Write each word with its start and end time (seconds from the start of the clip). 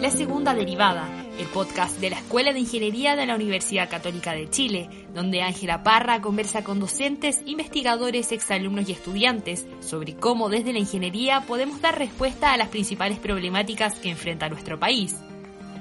La 0.00 0.10
segunda 0.10 0.54
derivada, 0.54 1.06
el 1.38 1.46
podcast 1.48 2.00
de 2.00 2.08
la 2.10 2.16
Escuela 2.16 2.54
de 2.54 2.60
Ingeniería 2.60 3.16
de 3.16 3.26
la 3.26 3.34
Universidad 3.34 3.90
Católica 3.90 4.32
de 4.32 4.48
Chile, 4.48 4.88
donde 5.14 5.42
Ángela 5.42 5.82
Parra 5.82 6.22
conversa 6.22 6.64
con 6.64 6.80
docentes, 6.80 7.42
investigadores, 7.44 8.32
exalumnos 8.32 8.88
y 8.88 8.92
estudiantes 8.92 9.66
sobre 9.80 10.14
cómo 10.14 10.48
desde 10.48 10.72
la 10.72 10.78
ingeniería 10.78 11.42
podemos 11.42 11.82
dar 11.82 11.98
respuesta 11.98 12.54
a 12.54 12.56
las 12.56 12.68
principales 12.68 13.18
problemáticas 13.18 13.98
que 13.98 14.08
enfrenta 14.08 14.48
nuestro 14.48 14.80
país. 14.80 15.16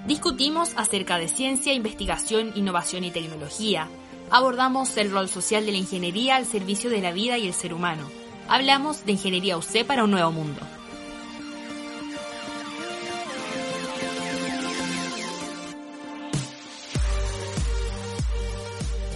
Discutimos 0.06 0.74
acerca 0.76 1.18
de 1.18 1.30
ciencia, 1.30 1.74
investigación, 1.74 2.52
innovación 2.56 3.06
y 3.06 3.12
tecnología. 3.12 3.88
Abordamos 4.36 4.98
el 4.98 5.12
rol 5.12 5.30
social 5.30 5.64
de 5.64 5.74
la 5.74 5.78
ingeniería 5.78 6.38
al 6.38 6.48
servicio 6.48 6.90
de 6.90 7.02
la 7.02 7.12
vida 7.12 7.38
y 7.38 7.46
el 7.46 7.54
ser 7.54 7.72
humano. 7.72 8.10
Hablamos 8.48 9.06
de 9.06 9.12
ingeniería 9.12 9.58
UC 9.58 9.86
para 9.86 10.06
un 10.06 10.10
nuevo 10.10 10.32
mundo. 10.32 10.60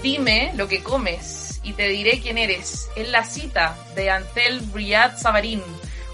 Dime 0.04 0.52
lo 0.56 0.68
que 0.68 0.84
comes 0.84 1.62
y 1.64 1.74
te 1.74 1.90
diré 1.90 2.22
quién 2.22 2.38
eres. 2.38 2.88
Es 2.96 3.10
la 3.10 3.24
cita 3.24 3.76
de 3.96 4.12
Antel 4.12 4.60
Briat 4.72 5.18
Savarin, 5.18 5.64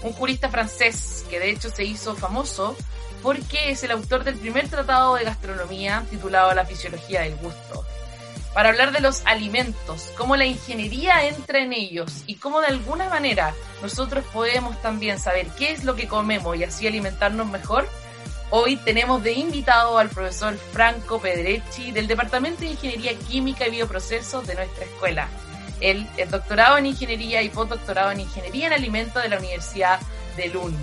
un 0.02 0.14
jurista 0.14 0.48
francés 0.48 1.26
que 1.28 1.38
de 1.38 1.50
hecho 1.50 1.68
se 1.68 1.84
hizo 1.84 2.16
famoso 2.16 2.74
porque 3.22 3.70
es 3.70 3.82
el 3.82 3.90
autor 3.90 4.24
del 4.24 4.36
primer 4.36 4.70
tratado 4.70 5.16
de 5.16 5.24
gastronomía 5.24 6.06
titulado 6.08 6.54
La 6.54 6.64
fisiología 6.64 7.20
del 7.20 7.36
gusto. 7.36 7.84
Para 8.54 8.68
hablar 8.68 8.92
de 8.92 9.00
los 9.00 9.26
alimentos, 9.26 10.12
cómo 10.16 10.36
la 10.36 10.46
ingeniería 10.46 11.26
entra 11.26 11.58
en 11.58 11.72
ellos 11.72 12.22
y 12.26 12.36
cómo 12.36 12.60
de 12.60 12.68
alguna 12.68 13.08
manera 13.08 13.52
nosotros 13.82 14.24
podemos 14.32 14.80
también 14.80 15.18
saber 15.18 15.48
qué 15.58 15.72
es 15.72 15.84
lo 15.84 15.96
que 15.96 16.06
comemos 16.06 16.56
y 16.56 16.64
así 16.64 16.86
alimentarnos 16.86 17.48
mejor, 17.48 17.88
Hoy 18.56 18.76
tenemos 18.76 19.20
de 19.24 19.32
invitado 19.32 19.98
al 19.98 20.10
profesor 20.10 20.56
Franco 20.56 21.20
Pedrecci 21.20 21.90
del 21.90 22.06
Departamento 22.06 22.60
de 22.60 22.68
Ingeniería 22.68 23.12
Química 23.14 23.66
y 23.66 23.72
Bioprocesos 23.72 24.46
de 24.46 24.54
nuestra 24.54 24.84
escuela. 24.84 25.28
Él 25.80 26.06
es 26.16 26.30
doctorado 26.30 26.78
en 26.78 26.86
Ingeniería 26.86 27.42
y 27.42 27.48
postdoctorado 27.48 28.12
en 28.12 28.20
Ingeniería 28.20 28.68
en 28.68 28.74
Alimentos 28.74 29.20
de 29.22 29.28
la 29.28 29.38
Universidad 29.38 29.98
de 30.36 30.48
Lund. 30.48 30.76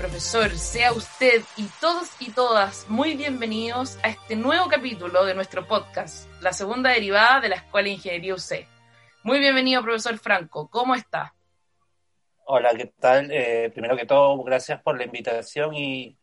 Profesor, 0.00 0.50
sea 0.56 0.92
usted 0.92 1.42
y 1.58 1.66
todos 1.78 2.08
y 2.20 2.30
todas 2.30 2.88
muy 2.88 3.16
bienvenidos 3.18 3.98
a 4.02 4.08
este 4.08 4.34
nuevo 4.34 4.66
capítulo 4.70 5.26
de 5.26 5.34
nuestro 5.34 5.68
podcast, 5.68 6.26
la 6.40 6.54
segunda 6.54 6.88
derivada 6.88 7.38
de 7.42 7.50
la 7.50 7.56
Escuela 7.56 7.84
de 7.84 7.92
Ingeniería 7.92 8.32
UC. 8.32 8.66
Muy 9.24 9.40
bienvenido, 9.40 9.82
profesor 9.82 10.16
Franco. 10.16 10.70
¿Cómo 10.70 10.94
está? 10.94 11.34
Hola, 12.46 12.70
¿qué 12.74 12.86
tal? 12.98 13.30
Eh, 13.30 13.70
primero 13.74 13.94
que 13.94 14.06
todo, 14.06 14.42
gracias 14.42 14.80
por 14.80 14.96
la 14.96 15.04
invitación 15.04 15.74
y 15.74 16.16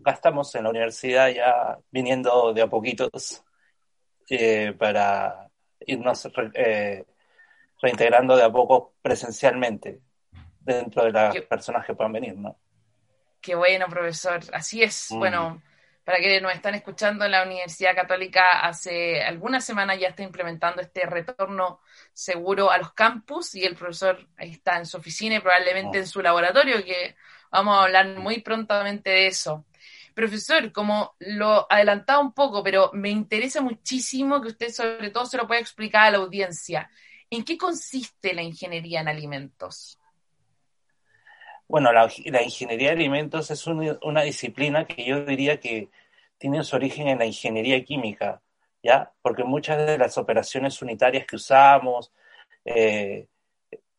acá 0.00 0.12
estamos 0.12 0.54
en 0.54 0.62
la 0.62 0.70
universidad 0.70 1.28
ya 1.30 1.76
viniendo 1.90 2.54
de 2.54 2.62
a 2.62 2.68
poquitos 2.68 3.42
eh, 4.30 4.76
para 4.78 5.50
irnos 5.80 6.28
eh, 6.54 7.04
reintegrando 7.82 8.36
de 8.36 8.44
a 8.44 8.52
poco 8.52 8.94
presencialmente 9.02 10.02
dentro 10.60 11.02
de 11.02 11.10
las 11.10 11.34
personas 11.42 11.84
que 11.84 11.96
puedan 11.96 12.12
venir, 12.12 12.36
¿no? 12.36 12.56
Qué 13.48 13.54
bueno, 13.54 13.86
profesor. 13.88 14.40
Así 14.52 14.82
es. 14.82 15.10
Mm. 15.10 15.18
Bueno, 15.18 15.62
para 16.04 16.18
que 16.18 16.38
nos 16.38 16.52
están 16.52 16.74
escuchando 16.74 17.26
la 17.26 17.44
Universidad 17.44 17.94
Católica, 17.94 18.60
hace 18.60 19.22
algunas 19.22 19.64
semanas 19.64 19.98
ya 19.98 20.08
está 20.08 20.22
implementando 20.22 20.82
este 20.82 21.06
retorno 21.06 21.80
seguro 22.12 22.70
a 22.70 22.76
los 22.76 22.92
campus 22.92 23.54
y 23.54 23.64
el 23.64 23.74
profesor 23.74 24.18
ahí 24.36 24.50
está 24.50 24.76
en 24.76 24.84
su 24.84 24.98
oficina 24.98 25.36
y 25.36 25.40
probablemente 25.40 25.96
mm. 25.96 26.00
en 26.02 26.06
su 26.06 26.20
laboratorio, 26.20 26.84
que 26.84 27.16
vamos 27.50 27.78
a 27.78 27.84
hablar 27.84 28.18
muy 28.18 28.42
prontamente 28.42 29.08
de 29.08 29.28
eso. 29.28 29.64
Profesor, 30.12 30.70
como 30.70 31.16
lo 31.20 31.66
adelantaba 31.72 32.18
un 32.18 32.34
poco, 32.34 32.62
pero 32.62 32.90
me 32.92 33.08
interesa 33.08 33.62
muchísimo 33.62 34.42
que 34.42 34.48
usted 34.48 34.68
sobre 34.68 35.08
todo 35.08 35.24
se 35.24 35.38
lo 35.38 35.46
pueda 35.46 35.62
explicar 35.62 36.08
a 36.08 36.10
la 36.10 36.18
audiencia. 36.18 36.90
¿En 37.30 37.44
qué 37.44 37.56
consiste 37.56 38.34
la 38.34 38.42
ingeniería 38.42 39.00
en 39.00 39.08
alimentos? 39.08 39.97
Bueno, 41.68 41.92
la, 41.92 42.04
ingeniería 42.42 42.88
de 42.88 42.94
alimentos 42.94 43.50
es 43.50 43.66
una, 43.66 44.22
disciplina 44.22 44.86
que 44.86 45.04
yo 45.04 45.24
diría 45.26 45.60
que 45.60 45.90
tiene 46.38 46.64
su 46.64 46.76
origen 46.76 47.08
en 47.08 47.18
la 47.18 47.26
ingeniería 47.26 47.84
química, 47.84 48.40
¿ya? 48.82 49.12
Porque 49.20 49.44
muchas 49.44 49.86
de 49.86 49.98
las 49.98 50.16
operaciones 50.16 50.80
unitarias 50.80 51.26
que 51.26 51.36
usamos, 51.36 52.10
eh, 52.64 53.26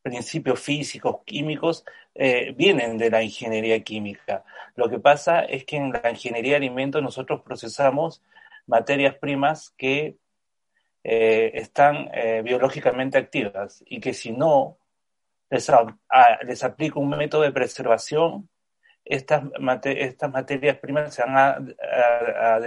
principios 0.02 0.60
físicos, 0.60 1.18
químicos, 1.26 1.86
eh, 2.16 2.54
vienen 2.58 2.98
de 2.98 3.12
la 3.12 3.22
ingeniería 3.24 3.80
química. 3.84 4.44
Lo 4.76 4.90
que 4.90 5.00
pasa 5.00 5.42
es 5.42 5.66
que 5.66 5.78
en 5.78 5.92
la 5.92 6.10
ingeniería 6.10 6.54
de 6.54 6.58
alimentos 6.58 7.04
nosotros 7.04 7.42
procesamos 7.44 8.24
materias 8.66 9.16
primas 9.16 9.72
que 9.78 10.18
eh, 11.04 11.52
están 11.54 12.10
biológicamente 12.44 13.18
activas 13.18 13.84
y 13.86 14.00
que 14.00 14.14
si 14.14 14.32
no 14.32 14.79
les, 15.50 15.72
les 16.44 16.64
aplico 16.64 17.00
un 17.00 17.10
método 17.10 17.42
de 17.42 17.52
preservación, 17.52 18.50
estas, 19.04 19.44
estas 19.86 20.32
materias 20.32 20.78
primas 20.78 21.14
se 21.14 21.24
van 21.24 21.38
a, 21.38 22.60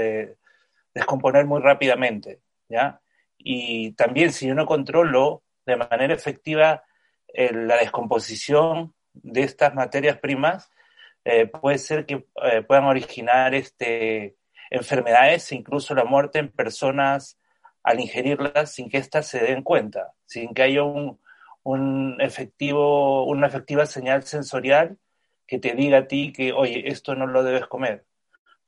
descomponer 0.94 1.46
muy 1.46 1.60
rápidamente. 1.60 2.40
¿ya? 2.68 3.00
Y 3.38 3.92
también 3.92 4.32
si 4.32 4.48
yo 4.48 4.54
no 4.54 4.66
controlo 4.66 5.42
de 5.64 5.76
manera 5.76 6.12
efectiva 6.12 6.84
la 7.34 7.76
descomposición 7.76 8.94
de 9.14 9.42
estas 9.42 9.74
materias 9.74 10.18
primas 10.18 10.70
eh, 11.24 11.46
puede 11.46 11.78
ser 11.78 12.04
que 12.04 12.26
eh, 12.42 12.62
puedan 12.62 12.84
originar 12.84 13.54
este, 13.54 14.36
enfermedades 14.70 15.50
e 15.52 15.54
incluso 15.54 15.94
la 15.94 16.04
muerte 16.04 16.40
en 16.40 16.50
personas 16.50 17.38
al 17.82 18.00
ingerirlas 18.00 18.72
sin 18.72 18.90
que 18.90 18.98
éstas 18.98 19.28
se 19.28 19.40
den 19.40 19.62
cuenta, 19.62 20.12
sin 20.26 20.52
que 20.52 20.62
haya 20.62 20.82
un, 20.82 21.20
un 21.64 22.20
efectivo, 22.20 23.24
una 23.24 23.46
efectiva 23.46 23.86
señal 23.86 24.24
sensorial 24.24 24.98
que 25.46 25.58
te 25.58 25.74
diga 25.74 25.98
a 25.98 26.06
ti 26.06 26.32
que, 26.32 26.52
oye, 26.52 26.88
esto 26.88 27.14
no 27.14 27.26
lo 27.26 27.42
debes 27.42 27.66
comer. 27.66 28.04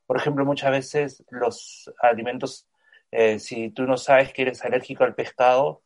Por 0.05 0.17
ejemplo, 0.17 0.45
muchas 0.45 0.71
veces 0.71 1.23
los 1.29 1.91
alimentos, 2.01 2.67
eh, 3.11 3.39
si 3.39 3.71
tú 3.71 3.83
no 3.83 3.97
sabes 3.97 4.31
que 4.33 4.43
eres 4.43 4.63
alérgico 4.63 5.03
al 5.03 5.15
pescado 5.15 5.81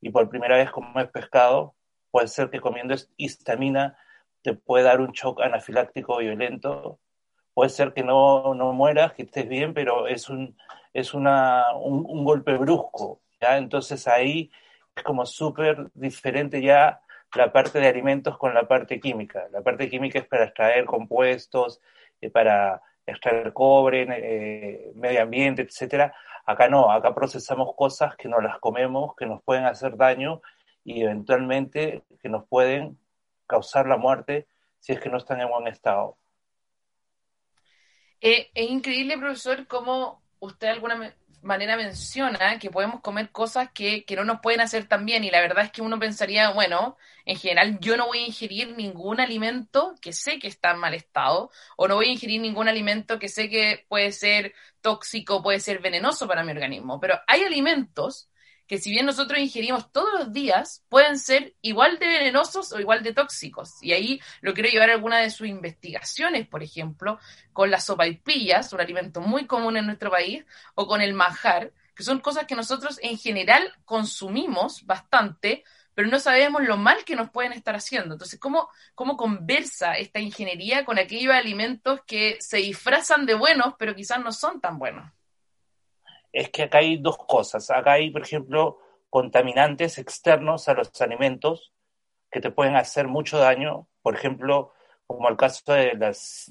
y 0.00 0.10
por 0.10 0.28
primera 0.28 0.56
vez 0.56 0.70
comes 0.70 1.08
pescado, 1.10 1.74
puede 2.10 2.28
ser 2.28 2.50
que 2.50 2.60
comiendo 2.60 2.94
histamina 3.16 3.96
te 4.42 4.54
puede 4.54 4.84
dar 4.84 5.00
un 5.00 5.12
shock 5.12 5.40
anafiláctico 5.40 6.18
violento, 6.18 7.00
puede 7.54 7.70
ser 7.70 7.92
que 7.92 8.02
no, 8.02 8.54
no 8.54 8.72
mueras, 8.72 9.12
que 9.14 9.22
estés 9.22 9.48
bien, 9.48 9.72
pero 9.72 10.08
es 10.08 10.28
un, 10.28 10.56
es 10.92 11.14
una, 11.14 11.74
un, 11.76 12.24
golpe 12.24 12.56
brusco, 12.56 13.22
¿ya? 13.40 13.58
Entonces 13.58 14.06
ahí 14.08 14.50
es 14.94 15.02
como 15.02 15.26
súper 15.26 15.90
diferente 15.94 16.60
ya 16.60 17.00
la 17.34 17.52
parte 17.52 17.80
de 17.80 17.88
alimentos 17.88 18.36
con 18.36 18.54
la 18.54 18.68
parte 18.68 19.00
química. 19.00 19.48
La 19.52 19.62
parte 19.62 19.88
química 19.88 20.18
es 20.18 20.26
para 20.26 20.44
extraer 20.44 20.84
compuestos, 20.84 21.80
eh, 22.20 22.30
para 22.30 22.82
extraer 23.06 23.52
cobre, 23.52 24.06
eh, 24.10 24.92
medio 24.94 25.22
ambiente, 25.22 25.62
etcétera. 25.62 26.14
Acá 26.44 26.68
no, 26.68 26.90
acá 26.90 27.14
procesamos 27.14 27.74
cosas 27.74 28.16
que 28.16 28.28
no 28.28 28.40
las 28.40 28.58
comemos, 28.58 29.14
que 29.16 29.26
nos 29.26 29.42
pueden 29.42 29.64
hacer 29.64 29.96
daño 29.96 30.42
y 30.84 31.02
eventualmente 31.02 32.02
que 32.20 32.28
nos 32.28 32.46
pueden 32.48 32.98
causar 33.46 33.86
la 33.86 33.96
muerte 33.96 34.46
si 34.78 34.92
es 34.92 35.00
que 35.00 35.08
no 35.08 35.18
están 35.18 35.40
en 35.40 35.48
buen 35.48 35.68
estado. 35.68 36.16
Eh, 38.20 38.50
es 38.54 38.70
increíble, 38.70 39.18
profesor, 39.18 39.66
cómo 39.66 40.22
usted 40.40 40.68
alguna 40.68 41.14
manera 41.42 41.76
menciona 41.76 42.58
que 42.58 42.70
podemos 42.70 43.00
comer 43.00 43.30
cosas 43.30 43.70
que, 43.72 44.04
que, 44.04 44.16
no 44.16 44.24
nos 44.24 44.40
pueden 44.40 44.60
hacer 44.60 44.86
tan 44.86 45.04
bien 45.04 45.24
y 45.24 45.30
la 45.30 45.40
verdad 45.40 45.64
es 45.64 45.72
que 45.72 45.82
uno 45.82 45.98
pensaría, 45.98 46.50
bueno, 46.50 46.96
en 47.24 47.36
general 47.36 47.78
yo 47.80 47.96
no 47.96 48.06
voy 48.06 48.18
a 48.18 48.26
ingerir 48.26 48.76
ningún 48.76 49.20
alimento 49.20 49.94
que 50.00 50.12
sé 50.12 50.38
que 50.38 50.48
está 50.48 50.72
en 50.72 50.78
mal 50.78 50.94
estado 50.94 51.50
o 51.76 51.88
no 51.88 51.96
voy 51.96 52.06
a 52.06 52.12
ingerir 52.12 52.40
ningún 52.40 52.68
alimento 52.68 53.18
que 53.18 53.28
sé 53.28 53.50
que 53.50 53.84
puede 53.88 54.12
ser 54.12 54.54
tóxico, 54.80 55.42
puede 55.42 55.60
ser 55.60 55.80
venenoso 55.80 56.26
para 56.26 56.44
mi 56.44 56.52
organismo, 56.52 56.98
pero 57.00 57.20
hay 57.26 57.42
alimentos 57.42 58.28
que 58.72 58.78
si 58.78 58.90
bien 58.90 59.04
nosotros 59.04 59.38
ingerimos 59.38 59.92
todos 59.92 60.08
los 60.18 60.32
días, 60.32 60.82
pueden 60.88 61.18
ser 61.18 61.54
igual 61.60 61.98
de 61.98 62.08
venenosos 62.08 62.72
o 62.72 62.80
igual 62.80 63.02
de 63.02 63.12
tóxicos. 63.12 63.74
Y 63.82 63.92
ahí 63.92 64.18
lo 64.40 64.54
quiero 64.54 64.70
llevar 64.70 64.88
a 64.88 64.94
alguna 64.94 65.18
de 65.18 65.28
sus 65.28 65.46
investigaciones, 65.46 66.48
por 66.48 66.62
ejemplo, 66.62 67.18
con 67.52 67.70
las 67.70 67.84
sopaipillas, 67.84 68.72
un 68.72 68.80
alimento 68.80 69.20
muy 69.20 69.44
común 69.44 69.76
en 69.76 69.84
nuestro 69.84 70.10
país, 70.10 70.46
o 70.74 70.86
con 70.86 71.02
el 71.02 71.12
manjar, 71.12 71.74
que 71.94 72.02
son 72.02 72.20
cosas 72.20 72.46
que 72.46 72.54
nosotros 72.54 72.98
en 73.02 73.18
general 73.18 73.70
consumimos 73.84 74.86
bastante, 74.86 75.64
pero 75.92 76.08
no 76.08 76.18
sabemos 76.18 76.62
lo 76.62 76.78
mal 76.78 77.04
que 77.04 77.14
nos 77.14 77.28
pueden 77.28 77.52
estar 77.52 77.76
haciendo. 77.76 78.14
Entonces, 78.14 78.40
¿cómo, 78.40 78.70
cómo 78.94 79.18
conversa 79.18 79.98
esta 79.98 80.18
ingeniería 80.18 80.86
con 80.86 80.98
aquellos 80.98 81.34
alimentos 81.34 82.00
que 82.06 82.38
se 82.40 82.56
disfrazan 82.56 83.26
de 83.26 83.34
buenos, 83.34 83.74
pero 83.78 83.94
quizás 83.94 84.24
no 84.24 84.32
son 84.32 84.62
tan 84.62 84.78
buenos? 84.78 85.12
Es 86.32 86.50
que 86.50 86.64
acá 86.64 86.78
hay 86.78 86.96
dos 86.98 87.18
cosas. 87.18 87.70
Acá 87.70 87.92
hay, 87.92 88.10
por 88.10 88.22
ejemplo, 88.22 88.78
contaminantes 89.10 89.98
externos 89.98 90.68
a 90.68 90.74
los 90.74 91.00
alimentos 91.00 91.72
que 92.30 92.40
te 92.40 92.50
pueden 92.50 92.76
hacer 92.76 93.08
mucho 93.08 93.38
daño, 93.38 93.88
por 94.02 94.14
ejemplo, 94.16 94.72
como 95.06 95.28
el 95.28 95.36
caso 95.36 95.72
de 95.74 95.94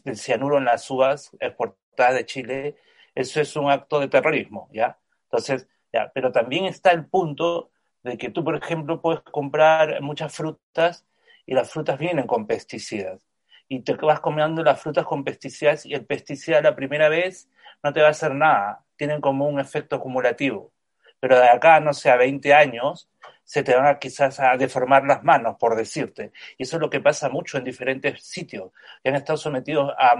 del 0.04 0.18
cianuro 0.18 0.58
en 0.60 0.66
las 0.66 0.90
uvas 0.92 1.32
exportadas 1.40 2.16
de 2.16 2.26
Chile, 2.26 2.78
eso 3.16 3.42
es 3.42 3.56
un 3.56 3.70
acto 3.70 4.00
de 4.00 4.08
terrorismo, 4.08 4.70
¿ya? 4.72 5.00
Entonces, 5.24 5.68
ya, 5.92 6.12
pero 6.14 6.32
también 6.32 6.66
está 6.66 6.92
el 6.92 7.08
punto 7.08 7.72
de 8.04 8.18
que 8.18 8.30
tú, 8.30 8.44
por 8.44 8.56
ejemplo, 8.56 9.02
puedes 9.02 9.22
comprar 9.22 10.02
muchas 10.02 10.34
frutas 10.34 11.06
y 11.46 11.54
las 11.54 11.72
frutas 11.72 12.00
vienen 12.00 12.28
con 12.28 12.48
pesticidas. 12.48 13.31
Y 13.74 13.80
te 13.84 13.94
vas 13.94 14.20
comiendo 14.20 14.62
las 14.66 14.82
frutas 14.82 15.06
con 15.06 15.24
pesticidas 15.24 15.86
y 15.86 15.94
el 15.94 16.06
pesticida 16.06 16.62
la 16.62 16.76
primera 16.76 17.08
vez 17.08 17.50
no 17.82 17.94
te 17.94 18.02
va 18.02 18.08
a 18.08 18.12
hacer 18.12 18.36
nada. 18.36 18.84
Tienen 18.98 19.22
como 19.22 19.48
un 19.48 19.62
efecto 19.62 19.96
acumulativo. 19.96 20.74
Pero 21.22 21.40
de 21.40 21.48
acá, 21.48 21.80
no 21.80 21.94
sé, 21.94 22.10
a 22.10 22.18
20 22.18 22.54
años, 22.54 23.10
se 23.46 23.64
te 23.64 23.74
van 23.74 23.86
a 23.86 23.98
quizás 23.98 24.42
a 24.42 24.58
deformar 24.58 25.06
las 25.06 25.24
manos, 25.24 25.56
por 25.58 25.78
decirte. 25.78 26.34
Y 26.58 26.64
eso 26.64 26.76
es 26.76 26.82
lo 26.82 26.90
que 26.90 27.00
pasa 27.00 27.30
mucho 27.30 27.58
en 27.58 27.64
diferentes 27.64 28.22
sitios, 28.22 28.74
que 29.02 29.10
han 29.10 29.16
estado 29.16 29.38
sometidos 29.38 29.94
a, 29.98 30.18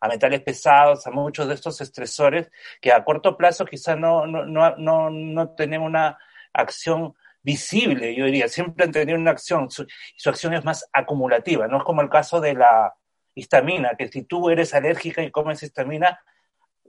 a 0.00 0.08
metales 0.08 0.42
pesados, 0.42 1.04
a 1.04 1.10
muchos 1.10 1.48
de 1.48 1.54
estos 1.54 1.80
estresores, 1.80 2.52
que 2.80 2.92
a 2.92 3.02
corto 3.02 3.36
plazo 3.36 3.64
quizás 3.64 3.98
no, 3.98 4.24
no, 4.24 4.46
no, 4.46 4.76
no, 4.76 5.10
no 5.10 5.48
tienen 5.50 5.82
una 5.82 6.16
acción 6.52 7.16
visible, 7.44 8.14
yo 8.14 8.24
diría, 8.24 8.48
siempre 8.48 8.86
han 8.86 8.90
tenido 8.90 9.18
una 9.18 9.30
acción, 9.30 9.70
su, 9.70 9.86
acción 10.24 10.54
es 10.54 10.64
más 10.64 10.88
acumulativa, 10.92 11.68
no 11.68 11.76
es 11.76 11.84
como 11.84 12.00
el 12.00 12.08
caso 12.08 12.40
de 12.40 12.54
la 12.54 12.94
histamina, 13.34 13.94
que 13.98 14.08
si 14.08 14.22
tú 14.22 14.48
eres 14.48 14.74
alérgica 14.74 15.22
y 15.22 15.30
comes 15.30 15.62
histamina, 15.62 16.20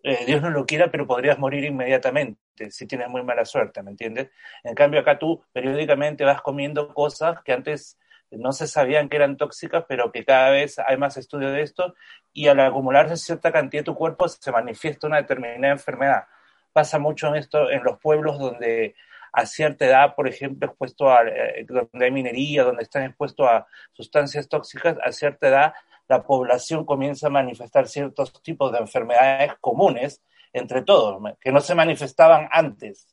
eh, 0.01 0.23
Dios 0.25 0.41
no 0.41 0.49
lo 0.49 0.65
quiera, 0.65 0.89
pero 0.89 1.05
podrías 1.05 1.37
morir 1.37 1.65
inmediatamente 1.65 2.39
si 2.69 2.87
tienes 2.87 3.09
muy 3.09 3.21
mala 3.21 3.43
suerte, 3.43 3.83
¿me 3.83 3.91
entiendes? 3.91 4.29
En 4.63 4.75
cambio, 4.75 5.01
acá 5.01 5.19
tú 5.19 5.43
periódicamente 5.51 6.23
vas 6.23 6.41
comiendo 6.41 6.93
cosas 6.93 7.41
que 7.43 7.51
antes 7.51 7.97
no 8.31 8.53
se 8.53 8.67
sabían 8.67 9.09
que 9.09 9.17
eran 9.17 9.35
tóxicas, 9.35 9.83
pero 9.89 10.11
que 10.11 10.23
cada 10.23 10.51
vez 10.51 10.79
hay 10.79 10.97
más 10.97 11.17
estudios 11.17 11.51
de 11.51 11.61
esto, 11.63 11.95
y 12.31 12.47
al 12.47 12.59
acumularse 12.61 13.17
cierta 13.17 13.51
cantidad 13.51 13.81
de 13.81 13.85
tu 13.85 13.95
cuerpo 13.95 14.29
se 14.29 14.51
manifiesta 14.51 15.07
una 15.07 15.17
determinada 15.17 15.73
enfermedad. 15.73 16.25
Pasa 16.71 16.97
mucho 16.97 17.27
en 17.27 17.35
esto 17.35 17.69
en 17.69 17.83
los 17.83 17.99
pueblos 17.99 18.39
donde 18.39 18.95
a 19.35 19.45
cierta 19.45 19.85
edad, 19.85 20.15
por 20.15 20.27
ejemplo, 20.27 20.67
expuesto 20.67 21.09
a, 21.09 21.23
eh, 21.27 21.65
donde 21.67 22.05
hay 22.05 22.11
minería, 22.11 22.63
donde 22.63 22.83
están 22.83 23.03
expuestos 23.03 23.45
a 23.47 23.67
sustancias 23.91 24.47
tóxicas, 24.47 24.97
a 25.03 25.11
cierta 25.11 25.47
edad 25.47 25.73
la 26.07 26.23
población 26.23 26.85
comienza 26.85 27.27
a 27.27 27.31
manifestar 27.31 27.87
ciertos 27.87 28.31
tipos 28.41 28.71
de 28.71 28.79
enfermedades 28.79 29.53
comunes 29.59 30.21
entre 30.53 30.83
todos, 30.83 31.21
que 31.41 31.51
no 31.51 31.59
se 31.59 31.75
manifestaban 31.75 32.47
antes. 32.51 33.07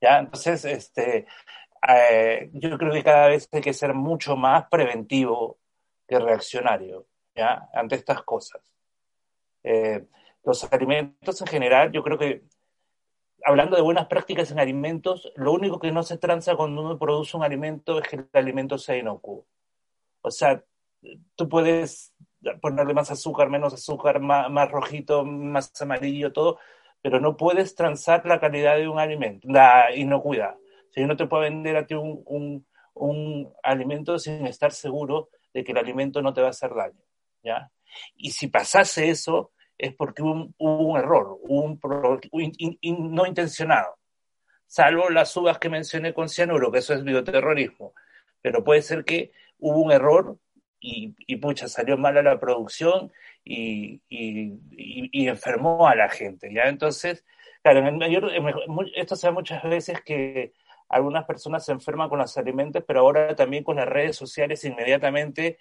¿ya? 0.00 0.18
Entonces, 0.18 0.64
este, 0.64 1.26
eh, 1.86 2.50
yo 2.52 2.78
creo 2.78 2.92
que 2.92 3.04
cada 3.04 3.28
vez 3.28 3.48
hay 3.52 3.60
que 3.60 3.72
ser 3.72 3.94
mucho 3.94 4.36
más 4.36 4.64
preventivo 4.70 5.58
que 6.08 6.18
reaccionario 6.18 7.06
¿ya? 7.34 7.68
ante 7.72 7.96
estas 7.96 8.22
cosas. 8.22 8.62
Eh, 9.62 10.04
los 10.42 10.72
alimentos 10.72 11.40
en 11.42 11.46
general, 11.46 11.92
yo 11.92 12.02
creo 12.02 12.18
que, 12.18 12.42
hablando 13.44 13.76
de 13.76 13.82
buenas 13.82 14.06
prácticas 14.06 14.50
en 14.50 14.58
alimentos, 14.58 15.32
lo 15.36 15.52
único 15.52 15.78
que 15.78 15.92
no 15.92 16.02
se 16.02 16.18
tranza 16.18 16.56
cuando 16.56 16.82
uno 16.82 16.98
produce 16.98 17.36
un 17.36 17.42
alimento 17.42 17.98
es 17.98 18.08
que 18.08 18.16
el 18.16 18.28
alimento 18.32 18.78
sea 18.78 18.96
inocuo. 18.96 19.46
O 20.22 20.30
sea, 20.30 20.62
tú 21.34 21.48
puedes 21.48 22.14
ponerle 22.60 22.94
más 22.94 23.10
azúcar, 23.10 23.50
menos 23.50 23.74
azúcar, 23.74 24.20
más, 24.20 24.70
rojito, 24.70 25.24
más 25.24 25.72
amarillo, 25.80 26.32
todo, 26.32 26.58
pero 27.02 27.20
no 27.20 27.36
puedes 27.36 27.74
transar 27.74 28.24
la 28.26 28.40
calidad 28.40 28.76
de 28.76 28.88
un 28.88 28.98
alimento, 28.98 29.48
la 29.50 29.94
inocuidad. 29.94 30.56
Si 30.90 31.04
no 31.04 31.16
te 31.16 31.26
puede 31.26 31.50
vender 31.50 31.76
a 31.76 31.86
ti 31.86 31.94
un, 31.94 32.22
un, 32.26 32.66
un, 32.94 33.52
alimento 33.62 34.18
sin 34.18 34.46
estar 34.46 34.72
seguro 34.72 35.28
de 35.54 35.64
que 35.64 35.72
el 35.72 35.78
alimento 35.78 36.20
no 36.20 36.32
te 36.32 36.40
va 36.40 36.48
a 36.48 36.50
hacer 36.50 36.74
daño, 36.74 37.00
¿ya? 37.42 37.70
Y 38.16 38.30
si 38.30 38.48
pasase 38.48 39.08
eso, 39.08 39.52
es 39.80 39.94
porque 39.94 40.22
hubo 40.22 40.32
un, 40.32 40.54
un 40.58 40.98
error, 40.98 41.38
un, 41.42 41.80
un 41.82 43.14
no 43.14 43.26
intencionado. 43.26 43.96
Salvo 44.66 45.08
las 45.08 45.34
uvas 45.36 45.58
que 45.58 45.70
mencioné 45.70 46.12
con 46.12 46.28
cianuro, 46.28 46.70
que 46.70 46.78
eso 46.78 46.94
es 46.94 47.02
bioterrorismo. 47.02 47.94
Pero 48.42 48.62
puede 48.62 48.82
ser 48.82 49.04
que 49.04 49.32
hubo 49.58 49.80
un 49.80 49.90
error 49.90 50.38
y, 50.80 51.14
y 51.26 51.36
pucha, 51.36 51.66
salió 51.66 51.96
mal 51.96 52.16
a 52.18 52.22
la 52.22 52.38
producción 52.38 53.10
y, 53.42 54.02
y, 54.08 54.60
y, 54.70 55.28
enfermó 55.28 55.88
a 55.88 55.94
la 55.94 56.08
gente, 56.08 56.52
¿ya? 56.52 56.64
Entonces, 56.64 57.24
claro, 57.62 57.80
en 57.80 57.86
el 57.86 57.96
mayor, 57.96 58.30
esto 58.94 59.16
se 59.16 59.26
da 59.26 59.32
muchas 59.32 59.62
veces 59.62 60.00
que 60.02 60.52
algunas 60.88 61.24
personas 61.24 61.64
se 61.64 61.72
enferman 61.72 62.08
con 62.08 62.18
los 62.18 62.36
alimentos, 62.36 62.84
pero 62.86 63.00
ahora 63.00 63.34
también 63.34 63.64
con 63.64 63.76
las 63.76 63.88
redes 63.88 64.16
sociales 64.16 64.64
inmediatamente 64.64 65.58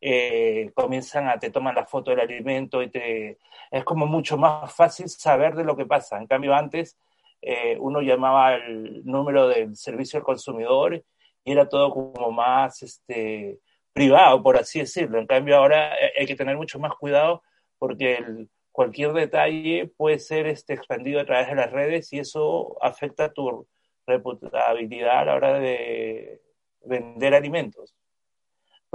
eh, 0.00 0.70
comienzan 0.74 1.28
a 1.28 1.38
te 1.38 1.50
toman 1.50 1.74
la 1.74 1.86
foto 1.86 2.10
del 2.10 2.20
alimento 2.20 2.82
y 2.82 2.90
te 2.90 3.38
es 3.70 3.84
como 3.84 4.06
mucho 4.06 4.36
más 4.36 4.72
fácil 4.74 5.08
saber 5.08 5.54
de 5.54 5.64
lo 5.64 5.76
que 5.76 5.86
pasa. 5.86 6.18
En 6.18 6.26
cambio, 6.26 6.54
antes 6.54 6.96
eh, 7.42 7.76
uno 7.80 8.00
llamaba 8.00 8.48
al 8.48 9.04
número 9.04 9.48
del 9.48 9.76
servicio 9.76 10.18
al 10.18 10.24
consumidor 10.24 11.02
y 11.44 11.52
era 11.52 11.68
todo 11.68 11.90
como 11.90 12.30
más 12.32 12.82
este 12.82 13.60
privado, 13.92 14.42
por 14.42 14.56
así 14.56 14.80
decirlo. 14.80 15.18
En 15.18 15.26
cambio, 15.26 15.56
ahora 15.56 15.92
hay 16.18 16.26
que 16.26 16.36
tener 16.36 16.56
mucho 16.56 16.78
más 16.78 16.94
cuidado 16.94 17.42
porque 17.78 18.16
el, 18.16 18.48
cualquier 18.76 19.14
detalle 19.14 19.90
puede 19.96 20.18
ser 20.18 20.46
este, 20.46 20.74
expandido 20.74 21.18
a 21.18 21.24
través 21.24 21.48
de 21.48 21.54
las 21.54 21.72
redes 21.72 22.12
y 22.12 22.18
eso 22.18 22.76
afecta 22.82 23.32
tu 23.32 23.66
reputabilidad 24.06 25.20
a 25.20 25.24
la 25.24 25.34
hora 25.34 25.58
de 25.58 26.42
vender 26.84 27.34
alimentos. 27.34 27.94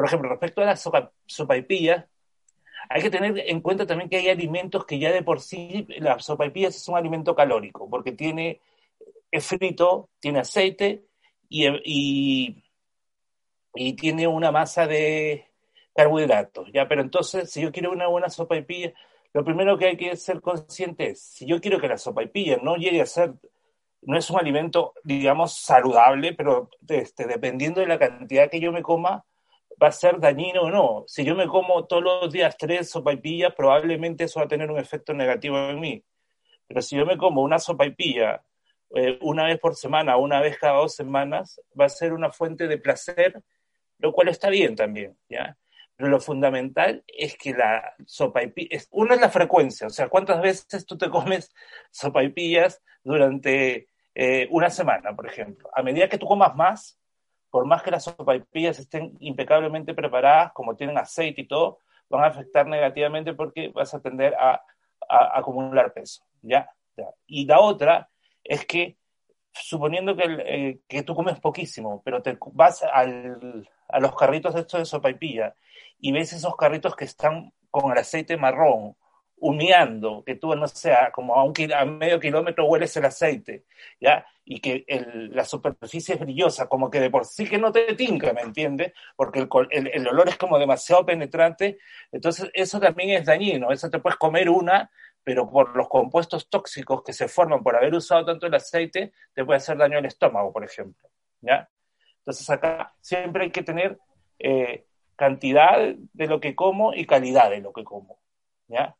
Por 0.01 0.07
ejemplo, 0.07 0.30
respecto 0.30 0.62
a 0.62 0.65
las 0.65 0.81
sopa, 0.81 1.12
sopaipillas, 1.25 2.06
hay 2.89 3.01
que 3.01 3.09
tener 3.09 3.38
en 3.38 3.62
cuenta 3.62 3.86
también 3.86 4.09
que 4.09 4.18
hay 4.18 4.30
alimentos 4.30 4.86
que 4.86 5.00
ya 5.00 5.12
de 5.12 5.24
por 5.24 5.39
sí, 5.39 5.86
las 6.00 6.25
sopaipillas 6.25 6.75
es 6.75 6.88
un 6.88 6.98
alimento 6.98 7.36
calórico, 7.36 7.89
porque 7.89 8.12
tiene, 8.12 8.62
es 9.30 9.45
frito, 9.45 10.09
tiene 10.19 10.39
aceite 10.39 11.06
y, 11.50 11.68
y 11.86 12.63
y 13.74 13.94
tiene 13.94 14.27
una 14.27 14.51
masa 14.51 14.88
de 14.88 15.45
carbohidratos, 15.95 16.69
¿ya? 16.74 16.88
Pero 16.88 17.01
entonces, 17.01 17.50
si 17.50 17.62
yo 17.62 17.71
quiero 17.71 17.92
una 17.92 18.07
buena 18.07 18.30
sopa 18.30 18.56
y 18.56 18.63
pilla, 18.63 18.94
lo 19.33 19.44
primero 19.44 19.77
que 19.77 19.88
hay 19.88 19.98
que 19.98 20.15
ser 20.15 20.42
consciente 20.42 21.12
es, 21.12 21.21
si 21.21 21.45
yo 21.45 21.62
quiero 21.62 21.80
que 21.80 21.88
la 21.88 21.98
sopa 21.98 22.24
y 22.24 22.27
pilla 22.27 22.57
no 22.62 22.75
llegue 22.75 23.01
a 23.01 23.06
ser, 23.06 23.33
no 24.01 24.18
es 24.18 24.30
un 24.30 24.39
alimento, 24.39 24.94
digamos, 25.03 25.53
saludable, 25.53 26.33
pero 26.33 26.69
este, 26.88 27.27
dependiendo 27.27 27.81
de 27.81 27.88
la 27.88 28.00
cantidad 28.00 28.50
que 28.50 28.60
yo 28.60 28.72
me 28.72 28.81
coma, 28.81 29.25
va 29.81 29.88
a 29.88 29.91
ser 29.91 30.19
dañino 30.19 30.63
o 30.63 30.71
no. 30.71 31.03
Si 31.07 31.23
yo 31.23 31.35
me 31.35 31.47
como 31.47 31.85
todos 31.85 32.03
los 32.03 32.31
días 32.31 32.55
tres 32.57 32.89
sopaipillas, 32.89 33.53
probablemente 33.55 34.25
eso 34.25 34.39
va 34.39 34.45
a 34.45 34.50
tener 34.50 34.69
un 34.69 34.79
efecto 34.79 35.13
negativo 35.13 35.57
en 35.57 35.79
mí. 35.79 36.03
Pero 36.67 36.81
si 36.81 36.97
yo 36.97 37.05
me 37.05 37.17
como 37.17 37.41
una 37.41 37.59
sopaipilla 37.59 38.43
eh, 38.95 39.17
una 39.21 39.45
vez 39.45 39.59
por 39.59 39.75
semana, 39.75 40.17
una 40.17 40.41
vez 40.41 40.57
cada 40.57 40.75
dos 40.75 40.95
semanas, 40.95 41.59
va 41.79 41.85
a 41.85 41.89
ser 41.89 42.13
una 42.13 42.31
fuente 42.31 42.67
de 42.67 42.77
placer 42.77 43.41
lo 44.01 44.11
cual 44.11 44.27
está 44.27 44.50
bien 44.50 44.75
también, 44.75 45.17
¿ya? 45.29 45.57
Pero 45.95 46.09
lo 46.09 46.19
fundamental 46.19 47.03
es 47.07 47.38
que 47.38 47.53
la 47.53 47.93
sopa 48.05 48.43
y 48.43 48.53
uno 48.91 49.13
es 49.13 49.21
la 49.21 49.29
frecuencia, 49.29 49.88
o 49.88 49.91
sea, 49.91 50.09
cuántas 50.09 50.41
veces 50.41 50.85
tú 50.85 50.97
te 50.97 51.09
comes 51.09 51.53
sopa 51.91 52.23
y 52.23 52.29
pillas 52.29 52.81
durante 53.03 53.88
eh, 54.15 54.47
una 54.50 54.69
semana, 54.69 55.15
por 55.15 55.27
ejemplo. 55.27 55.69
A 55.73 55.83
medida 55.83 56.09
que 56.09 56.17
tú 56.17 56.25
comas 56.25 56.55
más, 56.55 57.00
por 57.51 57.65
más 57.65 57.84
que 57.84 57.91
las 57.91 58.05
sopa 58.05 58.36
y 58.36 58.39
pillas 58.39 58.79
estén 58.79 59.15
impecablemente 59.20 59.93
preparadas, 59.93 60.53
como 60.53 60.75
tienen 60.75 60.98
aceite 60.98 61.41
y 61.41 61.48
todo, 61.48 61.79
van 62.10 62.24
a 62.24 62.27
afectar 62.27 62.65
negativamente 62.65 63.34
porque 63.34 63.70
vas 63.70 63.93
a 63.93 64.01
tender 64.01 64.34
a, 64.36 64.63
acumular 65.10 65.93
peso, 65.93 66.24
¿ya? 66.41 66.70
Y 67.27 67.46
la 67.46 67.60
otra 67.60 68.10
es 68.43 68.65
que 68.65 68.98
suponiendo 69.53 70.15
que, 70.15 70.79
eh, 70.89 71.03
tú 71.03 71.13
comes 71.13 71.39
poquísimo, 71.39 72.01
pero 72.05 72.22
te 72.22 72.38
vas 72.53 72.84
a 72.84 73.05
los 74.00 74.15
carritos 74.15 74.55
estos 74.55 74.79
de 74.79 74.86
sopaipilla 74.86 75.53
y 76.00 76.13
ves 76.13 76.31
esos 76.31 76.55
carritos 76.55 76.96
que 76.96 77.05
están 77.05 77.51
con 77.70 77.91
el 77.91 77.98
aceite 77.98 78.38
marrón, 78.38 78.96
humeando, 79.41 80.24
que 80.24 80.36
tú, 80.36 80.55
no 80.55 80.67
sé, 80.67 80.93
como 81.13 81.36
a, 81.36 81.43
un 81.43 81.53
medio 81.98 82.19
kilómetro 82.19 82.65
hueles 82.65 82.95
el 82.95 83.05
aceite, 83.05 83.65
¿ya? 84.00 84.24
Y 84.45 84.60
que 84.60 84.86
la 85.31 85.43
superficie 85.45 86.13
es 86.13 86.21
brillosa, 86.21 86.67
como 86.69 86.91
que 86.91 87.00
de 87.00 87.10
por 87.10 87.25
sí 87.25 87.50
que 87.50 87.57
no 87.57 87.71
te 87.71 87.95
tinca, 87.95 88.33
¿me 88.33 88.41
entiendes? 88.41 88.93
Porque 89.15 89.48
el, 89.71 90.07
olor 90.07 90.29
es 90.29 90.38
como 90.38 90.60
demasiado 90.60 91.05
penetrante, 91.07 91.79
entonces 92.12 92.51
eso 92.53 92.79
también 92.79 93.10
es 93.10 93.25
dañino, 93.25 93.71
eso 93.71 93.89
te 93.89 93.98
puedes 93.98 94.19
comer 94.19 94.48
una, 94.48 94.91
pero 95.24 95.50
por 95.50 95.75
los 95.75 95.89
compuestos 95.89 96.48
tóxicos 96.48 97.03
que 97.03 97.13
se 97.13 97.27
forman 97.27 97.63
por 97.63 97.75
haber 97.75 97.95
usado 97.95 98.25
tanto 98.25 98.45
el 98.45 98.53
aceite, 98.53 99.12
te 99.33 99.43
puede 99.43 99.57
hacer 99.57 99.75
daño 99.75 99.98
al 99.98 100.05
estómago, 100.05 100.53
por 100.53 100.63
ejemplo, 100.63 101.10
¿ya? 101.41 101.67
Entonces 102.19 102.48
acá 102.51 102.93
siempre 103.01 103.45
hay 103.45 103.51
que 103.51 103.63
tener 103.63 103.98
eh, 104.38 104.86
cantidad 105.15 105.79
de 105.95 106.27
lo 106.27 106.39
que 106.39 106.55
como 106.55 106.93
y 106.93 107.07
calidad 107.07 107.50
de 107.50 107.62
lo 107.62 107.74
que 107.74 107.83
como. 107.83 108.21
¿ya? 108.71 108.95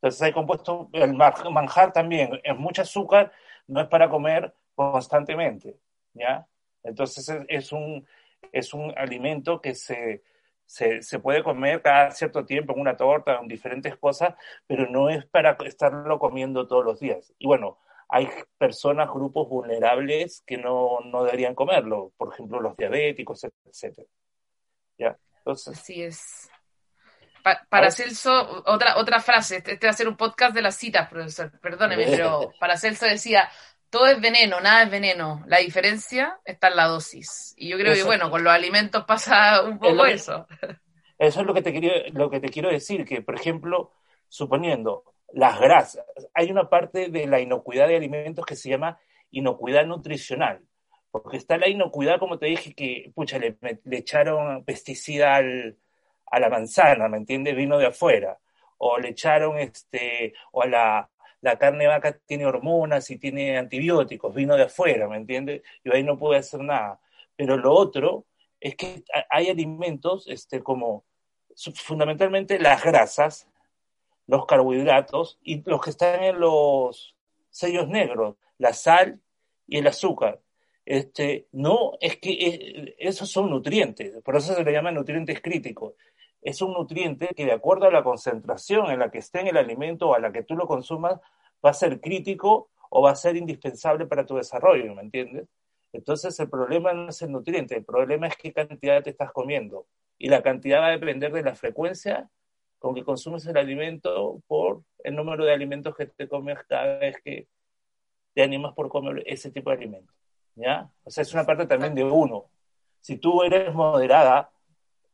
Entonces 0.00 0.22
hay 0.22 0.32
compuesto, 0.32 0.88
el 0.94 1.12
manjar 1.14 1.92
también 1.92 2.40
es 2.42 2.56
mucho 2.56 2.82
azúcar, 2.82 3.32
no 3.66 3.82
es 3.82 3.88
para 3.88 4.08
comer 4.08 4.54
constantemente. 4.74 5.78
¿ya? 6.14 6.46
Entonces 6.82 7.30
es 7.48 7.72
un, 7.72 8.06
es 8.50 8.72
un 8.72 8.94
alimento 8.96 9.60
que 9.60 9.74
se, 9.74 10.22
se, 10.66 11.18
puede 11.18 11.42
comer 11.42 11.82
cada 11.82 12.12
cierto 12.12 12.46
tiempo 12.46 12.72
en 12.72 12.80
una 12.80 12.96
torta, 12.96 13.38
en 13.40 13.48
diferentes 13.48 13.96
cosas, 13.96 14.34
pero 14.66 14.88
no 14.88 15.10
es 15.10 15.26
para 15.26 15.56
estarlo 15.64 16.18
comiendo 16.18 16.66
todos 16.66 16.84
los 16.84 17.00
días. 17.00 17.34
Y 17.38 17.46
bueno, 17.46 17.78
hay 18.08 18.28
personas, 18.56 19.10
grupos 19.10 19.48
vulnerables 19.48 20.42
que 20.46 20.56
no, 20.56 21.00
no 21.04 21.24
deberían 21.24 21.54
comerlo, 21.54 22.12
por 22.16 22.32
ejemplo, 22.32 22.60
los 22.60 22.76
diabéticos, 22.76 23.44
etc. 23.44 24.06
¿Ya? 24.98 25.18
Entonces, 25.38 25.78
Así 25.78 26.02
es. 26.02 26.49
Para 27.42 27.90
Celso, 27.90 28.62
otra, 28.66 28.96
otra 28.98 29.20
frase, 29.20 29.58
este, 29.58 29.72
este, 29.72 29.86
va 29.86 29.90
a 29.90 29.96
ser 29.96 30.08
un 30.08 30.16
podcast 30.16 30.54
de 30.54 30.62
las 30.62 30.76
citas, 30.76 31.08
profesor, 31.08 31.50
perdóneme, 31.60 32.04
pero 32.06 32.52
para 32.58 32.76
Celso 32.76 33.06
decía, 33.06 33.48
todo 33.90 34.06
es 34.06 34.20
veneno, 34.20 34.60
nada 34.60 34.84
es 34.84 34.90
veneno. 34.90 35.42
La 35.46 35.58
diferencia 35.58 36.38
está 36.44 36.68
en 36.68 36.76
la 36.76 36.86
dosis. 36.86 37.54
Y 37.56 37.68
yo 37.68 37.76
creo 37.76 37.94
que, 37.94 38.04
bueno, 38.04 38.30
con 38.30 38.44
los 38.44 38.52
alimentos 38.52 39.04
pasa 39.04 39.62
un 39.62 39.78
poco 39.78 40.06
eso. 40.06 40.46
Eso 41.18 41.40
es 41.40 41.46
lo 41.46 41.52
que, 41.52 41.62
te 41.62 41.72
quiero, 41.72 42.08
lo 42.12 42.30
que 42.30 42.40
te 42.40 42.48
quiero 42.48 42.70
decir, 42.70 43.04
que, 43.04 43.20
por 43.20 43.34
ejemplo, 43.34 43.92
suponiendo 44.28 45.04
las 45.32 45.60
grasas, 45.60 46.04
hay 46.32 46.50
una 46.50 46.70
parte 46.70 47.08
de 47.08 47.26
la 47.26 47.40
inocuidad 47.40 47.88
de 47.88 47.96
alimentos 47.96 48.46
que 48.46 48.56
se 48.56 48.70
llama 48.70 48.98
inocuidad 49.30 49.84
nutricional. 49.84 50.62
Porque 51.10 51.36
está 51.36 51.58
la 51.58 51.68
inocuidad, 51.68 52.20
como 52.20 52.38
te 52.38 52.46
dije, 52.46 52.74
que, 52.74 53.10
pucha, 53.14 53.38
le, 53.38 53.58
le 53.60 53.96
echaron 53.98 54.64
pesticida 54.64 55.34
al, 55.34 55.76
a 56.30 56.40
la 56.40 56.48
manzana, 56.48 57.08
¿me 57.08 57.18
entiendes? 57.18 57.56
Vino 57.56 57.78
de 57.78 57.86
afuera. 57.86 58.38
O 58.78 58.98
le 58.98 59.10
echaron, 59.10 59.58
este, 59.58 60.32
o 60.52 60.62
a 60.62 60.66
la, 60.66 61.10
la 61.40 61.58
carne 61.58 61.86
vaca 61.86 62.18
tiene 62.26 62.46
hormonas 62.46 63.10
y 63.10 63.18
tiene 63.18 63.58
antibióticos, 63.58 64.34
vino 64.34 64.56
de 64.56 64.64
afuera, 64.64 65.08
¿me 65.08 65.16
entiendes? 65.16 65.62
Yo 65.84 65.92
ahí 65.92 66.02
no 66.02 66.18
puedo 66.18 66.38
hacer 66.38 66.60
nada. 66.60 67.00
Pero 67.36 67.56
lo 67.56 67.72
otro 67.72 68.26
es 68.60 68.76
que 68.76 69.02
hay 69.30 69.48
alimentos 69.48 70.26
este, 70.28 70.62
como 70.62 71.04
fundamentalmente 71.74 72.58
las 72.58 72.82
grasas, 72.84 73.48
los 74.26 74.46
carbohidratos 74.46 75.38
y 75.42 75.62
los 75.68 75.80
que 75.80 75.90
están 75.90 76.22
en 76.22 76.40
los 76.40 77.16
sellos 77.50 77.88
negros, 77.88 78.36
la 78.58 78.72
sal 78.72 79.20
y 79.66 79.78
el 79.78 79.86
azúcar. 79.86 80.40
Este, 80.84 81.46
no, 81.52 81.92
es 82.00 82.16
que 82.18 82.32
eh, 82.32 82.96
esos 82.98 83.30
son 83.30 83.50
nutrientes, 83.50 84.20
por 84.22 84.36
eso 84.36 84.54
se 84.54 84.64
le 84.64 84.72
llaman 84.72 84.94
nutrientes 84.94 85.40
críticos 85.40 85.94
es 86.42 86.62
un 86.62 86.72
nutriente 86.72 87.28
que 87.34 87.44
de 87.44 87.52
acuerdo 87.52 87.86
a 87.86 87.90
la 87.90 88.02
concentración 88.02 88.90
en 88.90 88.98
la 88.98 89.10
que 89.10 89.18
esté 89.18 89.40
en 89.40 89.48
el 89.48 89.56
alimento 89.56 90.08
o 90.08 90.14
a 90.14 90.20
la 90.20 90.32
que 90.32 90.42
tú 90.42 90.56
lo 90.56 90.66
consumas, 90.66 91.20
va 91.64 91.70
a 91.70 91.74
ser 91.74 92.00
crítico 92.00 92.70
o 92.90 93.02
va 93.02 93.10
a 93.10 93.14
ser 93.14 93.36
indispensable 93.36 94.06
para 94.06 94.26
tu 94.26 94.36
desarrollo, 94.36 94.94
¿me 94.94 95.02
entiendes? 95.02 95.46
Entonces 95.92 96.38
el 96.40 96.48
problema 96.48 96.92
no 96.92 97.08
es 97.08 97.20
el 97.22 97.32
nutriente, 97.32 97.76
el 97.76 97.84
problema 97.84 98.28
es 98.28 98.36
qué 98.36 98.52
cantidad 98.52 99.02
te 99.02 99.10
estás 99.10 99.32
comiendo. 99.32 99.86
Y 100.18 100.28
la 100.28 100.42
cantidad 100.42 100.80
va 100.80 100.88
a 100.88 100.90
depender 100.90 101.32
de 101.32 101.42
la 101.42 101.54
frecuencia 101.54 102.28
con 102.78 102.94
que 102.94 103.04
consumes 103.04 103.46
el 103.46 103.56
alimento 103.56 104.42
por 104.46 104.82
el 105.04 105.16
número 105.16 105.44
de 105.44 105.52
alimentos 105.52 105.94
que 105.96 106.06
te 106.06 106.28
comes 106.28 106.58
cada 106.68 106.98
vez 106.98 107.16
que 107.22 107.48
te 108.34 108.42
animas 108.42 108.74
por 108.74 108.88
comer 108.88 109.22
ese 109.26 109.50
tipo 109.50 109.70
de 109.70 109.76
alimentos. 109.76 110.14
¿Ya? 110.54 110.90
O 111.04 111.10
sea, 111.10 111.22
es 111.22 111.32
una 111.32 111.44
parte 111.44 111.66
también 111.66 111.94
de 111.94 112.04
uno. 112.04 112.46
Si 113.00 113.16
tú 113.16 113.42
eres 113.42 113.72
moderada, 113.74 114.50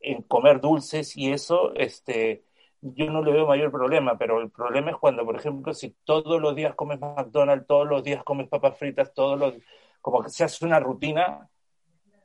en 0.07 0.23
comer 0.23 0.61
dulces 0.61 1.17
y 1.17 1.33
eso, 1.33 1.75
este, 1.75 2.45
yo 2.81 3.11
no 3.11 3.23
le 3.25 3.33
veo 3.33 3.47
mayor 3.47 3.73
problema, 3.73 4.17
pero 4.17 4.41
el 4.41 4.51
problema 4.51 4.93
es 4.93 4.97
cuando, 4.99 5.25
por 5.25 5.37
ejemplo, 5.37 5.75
si 5.75 5.91
todos 6.05 6.41
los 6.41 6.55
días 6.55 6.77
comes 6.77 7.01
McDonald's, 7.01 7.67
todos 7.67 7.89
los 7.89 8.05
días 8.05 8.23
comes 8.23 8.49
papas 8.49 8.79
fritas, 8.79 9.13
todos 9.13 9.37
los, 9.39 9.55
como 10.01 10.23
que 10.23 10.31
se 10.31 10.45
hace 10.45 10.65
una 10.65 10.79
rutina, 10.79 11.51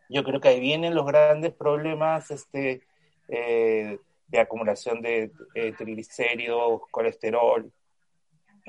yo 0.09 0.23
creo 0.23 0.39
que 0.39 0.50
ahí 0.50 0.59
vienen 0.59 0.93
los 0.93 1.07
grandes 1.07 1.53
problemas 1.53 2.29
este, 2.29 2.83
eh, 3.27 3.97
de 4.27 4.39
acumulación 4.39 5.01
de 5.01 5.31
eh, 5.55 5.73
triglicéridos, 5.75 6.81
colesterol 6.91 7.71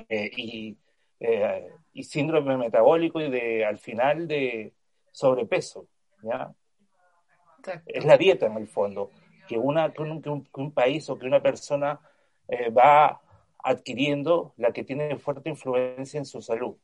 eh, 0.09 0.31
y, 0.35 0.77
y 1.93 2.03
síndrome 2.03 2.57
metabólico 2.57 3.21
y 3.21 3.29
de, 3.29 3.63
al 3.63 3.77
final 3.77 4.27
de 4.27 4.73
sobrepeso, 5.11 5.85
¿ya? 6.23 6.51
Es 7.85 8.05
la 8.05 8.17
dieta 8.17 8.47
en 8.47 8.57
el 8.57 8.67
fondo, 8.67 9.11
que, 9.47 9.57
una, 9.57 9.91
que, 9.93 10.01
un, 10.01 10.71
país 10.73 11.09
o 11.09 11.17
que 11.17 11.25
una 11.25 11.41
persona 11.41 11.99
eh, 12.47 12.69
va 12.69 13.21
adquiriendo 13.63 14.53
la 14.57 14.71
que 14.71 14.83
tiene 14.83 15.17
fuerte 15.17 15.49
influencia 15.49 16.17
en 16.17 16.25
su 16.25 16.41
salud. 16.41 16.75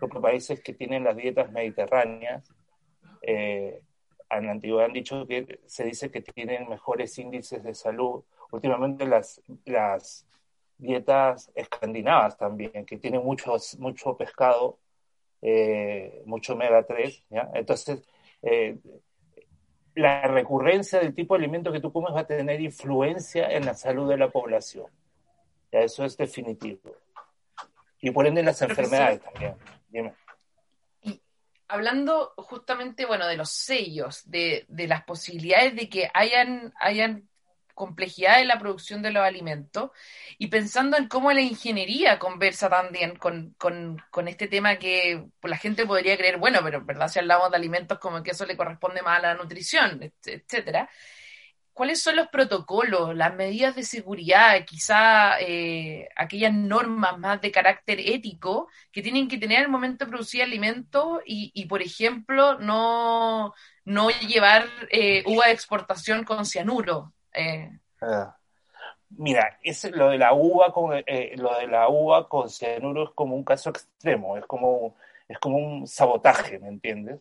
Los 0.00 0.10
países 0.22 0.60
que 0.60 0.74
tienen 0.74 1.04
las 1.04 1.16
dietas 1.16 1.50
mediterráneas, 1.52 2.52
eh, 3.22 3.80
en 4.30 4.46
la 4.46 4.52
antigüedad 4.52 4.86
han 4.86 4.92
dicho 4.92 5.26
que 5.26 5.60
se 5.66 5.84
dice 5.84 6.10
que 6.10 6.20
tienen 6.20 6.68
mejores 6.68 7.18
índices 7.18 7.62
de 7.62 7.74
salud. 7.74 8.24
Últimamente 8.50 9.06
las, 9.06 9.40
dietas 10.76 11.52
escandinavas 11.54 12.36
también, 12.36 12.84
que 12.84 12.98
tienen 12.98 13.22
mucho, 13.24 13.54
mucho 13.78 14.16
pescado, 14.16 14.78
eh, 15.40 16.22
mucho 16.26 16.54
omega 16.54 16.84
3. 16.84 17.24
¿ya? 17.30 17.50
Entonces, 17.54 18.02
eh, 18.42 18.78
la 19.94 20.22
recurrencia 20.22 20.98
del 20.98 21.14
tipo 21.14 21.34
de 21.34 21.44
alimento 21.44 21.72
que 21.72 21.80
tú 21.80 21.92
comes 21.92 22.14
va 22.14 22.20
a 22.20 22.26
tener 22.26 22.60
influencia 22.60 23.48
en 23.50 23.64
la 23.64 23.74
salud 23.74 24.08
de 24.08 24.16
la 24.16 24.30
población. 24.30 24.86
Ya 25.72 25.80
eso 25.80 26.04
es 26.04 26.16
definitivo. 26.16 26.96
Y 28.00 28.10
por 28.10 28.26
ende 28.26 28.42
las 28.42 28.60
enfermedades 28.62 29.22
también. 29.22 29.56
Dime. 29.88 30.14
Y 31.02 31.20
hablando 31.68 32.34
justamente, 32.36 33.06
bueno, 33.06 33.26
de 33.26 33.36
los 33.36 33.50
sellos, 33.50 34.28
de, 34.30 34.64
de 34.68 34.86
las 34.86 35.04
posibilidades 35.04 35.74
de 35.76 35.88
que 35.88 36.10
hayan, 36.12 36.72
hayan 36.78 37.28
complejidad 37.74 38.40
en 38.40 38.48
la 38.48 38.58
producción 38.58 39.02
de 39.02 39.10
los 39.10 39.24
alimentos 39.24 39.90
y 40.38 40.48
pensando 40.48 40.96
en 40.96 41.08
cómo 41.08 41.32
la 41.32 41.40
ingeniería 41.40 42.18
conversa 42.18 42.68
también 42.70 43.16
con, 43.16 43.54
con, 43.58 44.28
este 44.28 44.48
tema 44.48 44.76
que 44.76 45.24
la 45.42 45.56
gente 45.56 45.86
podría 45.86 46.16
creer, 46.16 46.38
bueno, 46.38 46.60
pero 46.64 46.78
en 46.78 46.86
verdad 46.86 47.08
si 47.08 47.18
hablamos 47.18 47.50
de 47.50 47.56
alimentos 47.56 47.98
como 47.98 48.22
que 48.22 48.30
eso 48.32 48.46
le 48.46 48.56
corresponde 48.56 49.02
más 49.02 49.18
a 49.18 49.22
la 49.22 49.34
nutrición, 49.34 50.00
etcétera. 50.24 50.88
¿Cuáles 51.74 52.00
son 52.00 52.14
los 52.14 52.28
protocolos, 52.28 53.16
las 53.16 53.34
medidas 53.34 53.74
de 53.74 53.82
seguridad, 53.82 54.64
quizá 54.64 55.40
eh, 55.40 56.08
aquellas 56.14 56.54
normas 56.54 57.18
más 57.18 57.40
de 57.40 57.50
carácter 57.50 57.98
ético 57.98 58.68
que 58.92 59.02
tienen 59.02 59.26
que 59.26 59.38
tener 59.38 59.58
al 59.58 59.68
momento 59.68 60.04
de 60.04 60.10
producir 60.10 60.42
alimentos 60.44 61.20
y, 61.26 61.50
y 61.52 61.66
por 61.66 61.82
ejemplo, 61.82 62.60
no, 62.60 63.54
no 63.84 64.08
llevar 64.10 64.66
eh, 64.90 65.24
uva 65.26 65.46
de 65.46 65.52
exportación 65.52 66.22
con 66.22 66.46
cianuro? 66.46 67.12
Eh. 67.34 67.70
Mira, 69.16 69.58
es, 69.62 69.90
lo 69.92 70.10
de 70.10 70.18
la 70.18 70.32
uva 70.32 70.72
con 70.72 71.02
eh, 71.06 71.34
lo 71.36 71.54
de 71.56 71.66
la 71.66 71.88
uva 71.88 72.28
con 72.28 72.48
cianuro 72.48 73.04
es 73.04 73.10
como 73.10 73.36
un 73.36 73.44
caso 73.44 73.70
extremo, 73.70 74.36
es 74.36 74.44
como, 74.46 74.96
es 75.28 75.38
como 75.38 75.58
un 75.58 75.86
sabotaje, 75.86 76.58
¿me 76.58 76.68
entiendes? 76.68 77.20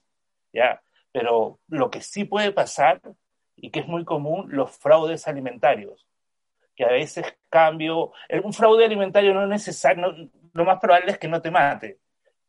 ¿Ya? 0.51 0.81
Pero 1.11 1.59
lo 1.67 1.91
que 1.91 2.01
sí 2.01 2.25
puede 2.25 2.51
pasar, 2.51 3.01
y 3.55 3.69
que 3.69 3.81
es 3.81 3.87
muy 3.87 4.05
común, 4.05 4.47
los 4.49 4.71
fraudes 4.71 5.27
alimentarios, 5.27 6.07
que 6.75 6.85
a 6.85 6.89
veces 6.89 7.37
cambio, 7.49 8.11
un 8.43 8.53
fraude 8.53 8.85
alimentario 8.85 9.33
no 9.33 9.43
es 9.43 9.49
necesario, 9.49 10.15
lo 10.53 10.65
más 10.65 10.79
probable 10.79 11.11
es 11.11 11.19
que 11.19 11.27
no 11.27 11.41
te 11.41 11.51
mate, 11.51 11.99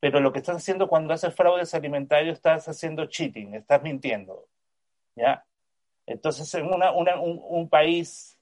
pero 0.00 0.21
lo 0.21 0.33
que 0.33 0.38
estás 0.38 0.56
haciendo 0.56 0.88
cuando 0.88 1.12
haces 1.12 1.35
fraudes 1.35 1.75
alimentarios, 1.75 2.37
estás 2.37 2.66
haciendo 2.68 3.06
cheating, 3.06 3.54
estás 3.54 3.83
mintiendo, 3.83 4.49
¿ya? 5.16 5.44
Entonces, 6.06 6.52
en 6.54 6.66
una, 6.66 6.92
un, 6.92 7.68
país 7.68 8.38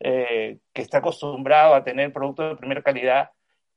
eh, 0.00 0.58
que 0.72 0.82
está 0.82 0.98
acostumbrado 0.98 1.74
a 1.74 1.84
tener 1.84 2.12
productos 2.12 2.50
de 2.50 2.56
primera 2.56 2.82
calidad, 2.82 3.30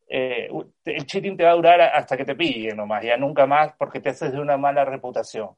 eh, 0.10 0.50
el 0.86 1.06
cheating 1.06 1.38
te 1.38 1.44
va 1.44 1.51
a 1.51 1.56
durar 1.56 1.82
hasta 1.82 2.18
que 2.18 2.25
te 2.25 2.36
pille 2.36 2.75
nomás, 2.75 3.03
ya 3.03 3.18
nunca 3.18 3.46
más 3.46 3.74
porque 3.77 4.00
te 4.00 4.10
haces 4.10 4.32
de 4.32 4.39
una 4.39 4.58
mala 4.58 4.86
reputación. 4.86 5.51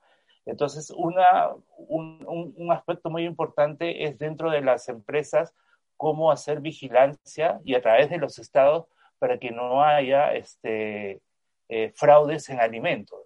Entonces, 0.46 0.92
una, 0.92 1.50
un, 1.78 2.54
un, 2.56 2.72
aspecto 2.72 3.10
muy 3.10 3.26
importante 3.26 4.04
es 4.04 4.18
dentro 4.20 4.52
de 4.52 4.62
las 4.62 4.88
empresas 4.90 5.54
cómo 5.98 6.32
hacer 6.32 6.62
vigilancia 6.62 7.60
y 7.64 7.74
a 7.74 7.82
través 7.82 8.10
de 8.10 8.18
los 8.18 8.38
estados 8.38 8.86
para 9.18 9.40
que 9.40 9.52
no 9.52 9.84
haya 9.84 10.34
este, 10.34 11.22
eh, 11.68 11.92
fraudes 11.96 12.50
en 12.50 12.60
alimentos. 12.60 13.20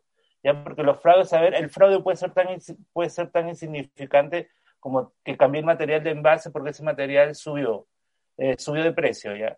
¿Ya? 0.43 0.63
Porque 0.63 0.84
los 0.84 1.00
fraudes, 1.01 1.31
a 1.34 1.41
ver, 1.41 1.55
el 1.55 1.69
fraude 1.69 2.01
puede 2.01 2.17
ser 2.17 2.31
tan, 2.31 2.48
puede 2.93 3.10
ser 3.10 3.29
tan 3.31 3.50
insignificante 3.50 4.50
como 4.79 5.13
que 5.24 5.38
cambié 5.38 5.60
el 5.60 5.65
material 5.65 6.03
de 6.03 6.12
envase 6.12 6.51
porque 6.51 6.72
ese 6.72 6.84
material 6.84 7.36
subió, 7.36 7.88
eh, 8.38 8.55
subió 8.58 8.84
de 8.84 8.93
precio, 8.93 9.36
¿ya? 9.36 9.58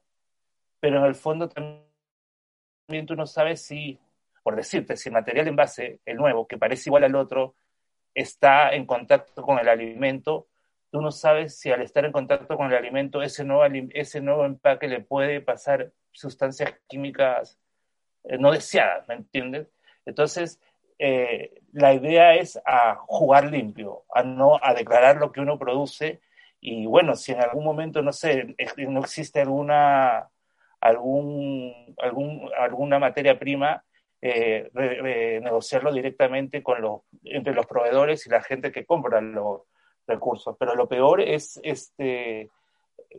Pero 0.80 0.98
en 0.98 1.06
el 1.06 1.16
fondo 1.16 1.48
también 1.48 3.06
tú 3.06 3.16
no 3.16 3.28
sabes 3.28 3.64
si, 3.64 4.00
por 4.44 4.56
decirte, 4.56 4.98
si 4.98 5.10
el 5.10 5.14
material 5.14 5.46
de 5.46 5.52
envase, 5.52 6.00
el 6.06 6.18
nuevo, 6.18 6.48
que 6.48 6.58
parece 6.58 6.90
igual 6.90 7.04
al 7.04 7.16
otro, 7.16 7.56
está 8.14 8.74
en 8.74 8.86
contacto 8.86 9.44
con 9.44 9.60
el 9.60 9.70
alimento, 9.70 10.48
tú 10.92 11.02
no 11.02 11.12
sabes 11.12 11.58
si 11.58 11.72
al 11.72 11.82
estar 11.82 12.04
en 12.06 12.12
contacto 12.12 12.58
con 12.58 12.68
el 12.68 12.78
alimento, 12.78 13.22
ese 13.22 13.46
nuevo, 13.46 13.64
ese 13.94 14.22
nuevo 14.22 14.46
empaque 14.46 14.88
le 14.88 15.02
puede 15.02 15.40
pasar 15.40 15.92
sustancias 16.12 16.74
químicas 16.88 17.58
eh, 18.24 18.38
no 18.38 18.52
deseadas, 18.52 19.08
¿me 19.08 19.16
entiendes? 19.16 19.68
Entonces, 20.06 20.60
eh, 21.04 21.62
la 21.74 21.96
idea 21.96 22.36
es 22.36 22.62
a 22.64 22.96
jugar 23.08 23.46
limpio, 23.46 24.04
a 24.14 24.22
no 24.22 24.60
a 24.62 24.76
declarar 24.76 25.18
lo 25.18 25.32
que 25.32 25.42
uno 25.42 25.58
produce 25.58 26.22
y 26.60 26.86
bueno, 26.86 27.16
si 27.16 27.32
en 27.32 27.42
algún 27.42 27.64
momento, 27.64 28.04
no 28.04 28.14
sé, 28.14 28.56
no 28.78 29.00
existe 29.00 29.42
alguna, 29.42 30.30
algún, 30.80 31.96
algún, 31.98 32.52
alguna 32.56 33.00
materia 33.00 33.40
prima, 33.40 33.84
eh, 34.22 34.70
negociarlo 35.42 35.92
directamente 35.92 36.62
con 36.62 36.80
los, 36.84 37.02
entre 37.24 37.56
los 37.56 37.66
proveedores 37.66 38.28
y 38.28 38.30
la 38.30 38.44
gente 38.44 38.72
que 38.72 38.86
compra 38.86 39.22
los 39.22 39.62
recursos. 40.06 40.56
Pero 40.60 40.76
lo 40.76 40.88
peor 40.88 41.22
es 41.22 41.60
este, 41.64 42.52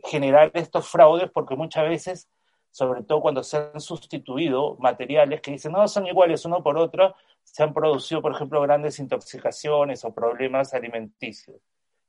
generar 0.05 0.51
estos 0.53 0.87
fraudes 0.87 1.29
porque 1.29 1.57
muchas 1.57 1.89
veces, 1.89 2.29
sobre 2.73 3.03
todo 3.03 3.21
cuando 3.21 3.43
se 3.43 3.57
han 3.57 3.79
sustituido 3.79 4.75
materiales 4.79 5.41
que 5.41 5.51
dicen, 5.51 5.73
no, 5.73 5.87
son 5.87 6.07
iguales 6.07 6.43
uno 6.45 6.63
por 6.63 6.75
otro, 6.75 7.15
se 7.43 7.61
han 7.61 7.71
producido, 7.71 8.19
por 8.19 8.33
ejemplo, 8.33 8.59
grandes 8.61 8.97
intoxicaciones 8.97 10.03
o 10.03 10.11
problemas 10.11 10.73
alimenticios. 10.73 11.55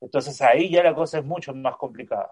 Entonces 0.00 0.40
ahí 0.40 0.71
ya 0.71 0.83
la 0.83 0.94
cosa 0.94 1.18
es 1.18 1.25
mucho 1.25 1.54
más 1.54 1.76
complicada. 1.76 2.30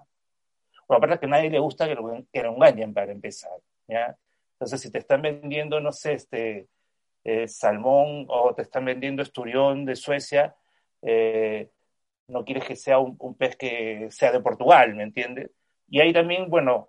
Aparte 0.89 1.19
que 1.19 1.27
a 1.27 1.29
nadie 1.29 1.51
le 1.51 1.59
gusta 1.59 1.87
que 1.87 1.95
lo, 1.95 2.11
engañen 2.33 2.95
para 2.95 3.13
empezar. 3.13 3.53
Entonces 3.87 4.81
si 4.81 4.91
te 4.91 4.99
están 4.99 5.21
vendiendo, 5.21 5.79
no 5.81 5.93
sé, 5.93 6.15
este 6.15 6.69
eh, 7.25 7.47
salmón 7.47 8.25
o 8.31 8.55
te 8.55 8.63
están 8.63 8.87
vendiendo 8.87 9.23
esturión 9.23 9.85
de 9.85 9.95
Suecia, 9.95 10.57
eh, 11.03 11.71
no 12.29 12.47
quieres 12.47 12.65
que 12.65 12.77
sea 12.77 12.99
un, 12.99 13.37
pez 13.37 13.57
que 13.57 14.09
sea 14.11 14.33
de 14.33 14.41
Portugal, 14.41 14.95
¿me 14.95 15.03
entiendes? 15.03 15.51
Y 15.87 16.01
ahí 16.01 16.15
también, 16.15 16.49
bueno, 16.49 16.89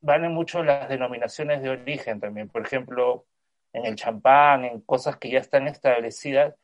van 0.00 0.32
mucho 0.32 0.62
las 0.62 0.88
denominaciones 0.88 1.62
de 1.62 1.70
origen 1.70 2.20
también. 2.20 2.48
Por 2.48 2.62
ejemplo, 2.62 3.26
en 3.72 3.86
el 3.86 3.96
champán, 3.96 4.64
en 4.64 4.80
cosas 4.80 5.16
que 5.16 5.30
ya 5.30 5.40
están 5.40 5.68
establecidas, 5.68 6.54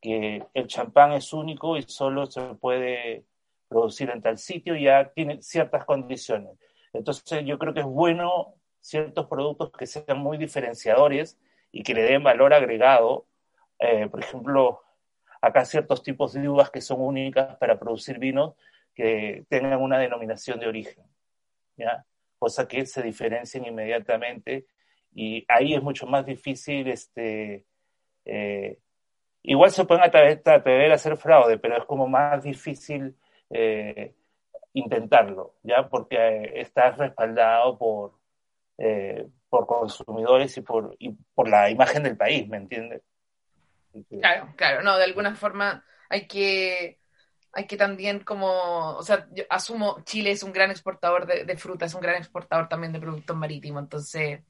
que 0.00 0.44
el 0.54 0.66
champán 0.66 1.12
es 1.12 1.32
único 1.32 1.76
y 1.76 1.82
solo 1.82 2.26
se 2.26 2.40
puede 2.54 3.24
producir 3.68 4.10
en 4.10 4.22
tal 4.22 4.38
sitio, 4.38 4.76
ya 4.76 5.10
tiene 5.12 5.42
ciertas 5.42 5.84
condiciones. 5.84 6.58
Entonces 6.92 7.44
yo 7.44 7.58
creo 7.58 7.74
que 7.74 7.80
es 7.80 7.86
bueno 7.86 8.54
ciertos 8.80 9.26
productos 9.26 9.72
que 9.72 9.86
sean 9.86 10.18
muy 10.18 10.38
diferenciadores 10.38 11.38
y 11.72 11.82
que 11.82 11.94
le 11.94 12.02
den 12.02 12.22
valor 12.22 12.54
agregado. 12.54 13.26
Eh, 13.78 14.06
por 14.08 14.20
ejemplo, 14.20 14.82
acá 15.40 15.64
ciertos 15.64 16.02
tipos 16.02 16.32
de 16.32 16.48
uvas 16.48 16.70
que 16.70 16.80
son 16.80 17.00
únicas 17.00 17.56
para 17.56 17.78
producir 17.78 18.18
vinos 18.18 18.54
que 18.94 19.44
tengan 19.48 19.80
una 19.80 19.98
denominación 19.98 20.60
de 20.60 20.68
origen, 20.68 21.04
¿ya? 21.76 22.04
Cosa 22.44 22.68
que 22.68 22.84
se 22.84 23.02
diferencien 23.02 23.64
inmediatamente 23.64 24.66
y 25.14 25.46
ahí 25.48 25.74
es 25.74 25.82
mucho 25.82 26.06
más 26.06 26.26
difícil, 26.26 26.88
este, 26.88 27.64
eh, 28.26 28.78
igual 29.42 29.70
se 29.70 29.86
pueden 29.86 30.04
atrever 30.04 30.92
a 30.92 30.96
hacer 30.96 31.16
fraude, 31.16 31.56
pero 31.56 31.78
es 31.78 31.84
como 31.86 32.06
más 32.06 32.42
difícil 32.42 33.16
eh, 33.48 34.14
intentarlo, 34.74 35.54
¿ya? 35.62 35.88
Porque 35.88 36.16
eh, 36.16 36.60
estás 36.60 36.98
respaldado 36.98 37.78
por, 37.78 38.12
por 39.48 39.66
consumidores 39.66 40.54
y 40.58 40.60
por, 40.60 40.94
y 40.98 41.16
por 41.34 41.48
la 41.48 41.70
imagen 41.70 42.02
del 42.02 42.18
país, 42.18 42.46
¿me 42.46 42.58
entiendes? 42.58 43.00
Claro, 44.20 44.52
claro, 44.54 44.82
no, 44.82 44.98
de 44.98 45.04
alguna 45.04 45.34
forma 45.34 45.82
hay 46.10 46.26
que, 46.26 46.98
hay 47.54 47.66
que 47.66 47.76
también 47.76 48.20
como, 48.20 48.96
o 48.96 49.02
sea, 49.02 49.26
yo 49.32 49.44
asumo, 49.50 50.02
Chile 50.04 50.30
es 50.32 50.42
un 50.42 50.52
gran 50.52 50.70
exportador 50.70 51.26
de, 51.26 51.44
de 51.44 51.56
fruta, 51.56 51.86
es 51.86 51.94
un 51.94 52.00
gran 52.00 52.16
exportador 52.16 52.68
también 52.68 52.92
de 52.92 53.00
productos 53.00 53.36
marítimos, 53.36 53.82
entonces 53.82 54.40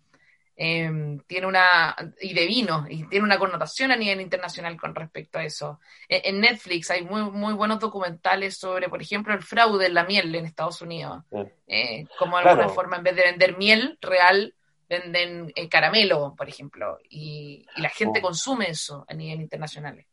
Em, 0.57 1.19
tiene 1.27 1.49
una, 1.49 1.97
y 2.21 2.33
de 2.33 2.47
vino, 2.47 2.87
y 2.89 3.09
tiene 3.09 3.25
una 3.25 3.41
connotación 3.41 3.91
a 3.91 3.97
nivel 3.97 4.21
internacional 4.21 4.77
con 4.81 4.95
respecto 4.95 5.39
a 5.39 5.45
eso. 5.45 5.81
E, 6.09 6.23
en, 6.27 6.41
Netflix 6.41 6.93
hay 6.93 7.03
muy, 7.03 7.23
muy 7.23 7.55
buenos 7.55 7.81
documentales 7.81 8.57
sobre, 8.57 8.89
por 8.89 9.03
ejemplo, 9.03 9.35
el 9.35 9.43
fraude 9.43 9.87
en 9.87 9.95
la 9.95 10.05
miel 10.05 10.33
en 10.33 10.45
Estados 10.45 10.81
Unidos. 10.81 11.25
Eh, 11.67 12.07
como 12.19 12.39
de 12.39 12.45
alguna 12.45 12.69
forma, 12.69 12.99
en 12.99 13.03
vez 13.03 13.17
de 13.17 13.23
vender 13.23 13.59
miel 13.59 13.99
real, 14.01 14.55
venden 14.89 15.53
eh, 15.57 15.69
caramelo, 15.69 16.35
por 16.37 16.49
ejemplo, 16.49 16.99
y, 17.11 17.67
la 17.77 17.89
gente 17.89 18.21
oh. 18.21 18.23
consume 18.23 18.71
eso 18.71 19.05
a 19.09 19.15
nivel 19.15 19.41
internacional. 19.41 20.07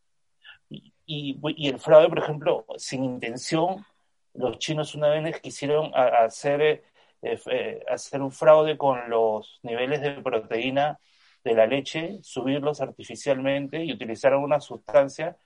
Y, 1.14 1.38
y, 1.58 1.68
el 1.70 1.80
fraude, 1.80 2.08
por 2.10 2.20
ejemplo, 2.20 2.66
sin 2.78 3.04
intención, 3.04 3.86
los 4.34 4.60
chinos 4.60 4.96
una 4.96 5.10
vez 5.10 5.42
quisieron 5.42 5.92
hacer 5.94 6.84
eh, 7.24 7.84
hacer 7.88 8.22
un 8.22 8.32
fraude 8.32 8.78
con 8.78 9.10
los 9.10 9.60
niveles 9.62 10.02
de 10.02 10.12
proteína 10.22 11.00
de 11.44 11.54
la 11.54 11.68
leche, 11.68 12.20
subirlos 12.24 12.82
artificialmente 12.82 13.84
y 13.84 13.94
utilizar 13.94 14.34
alguna 14.34 14.60
sustancia. 14.60 15.38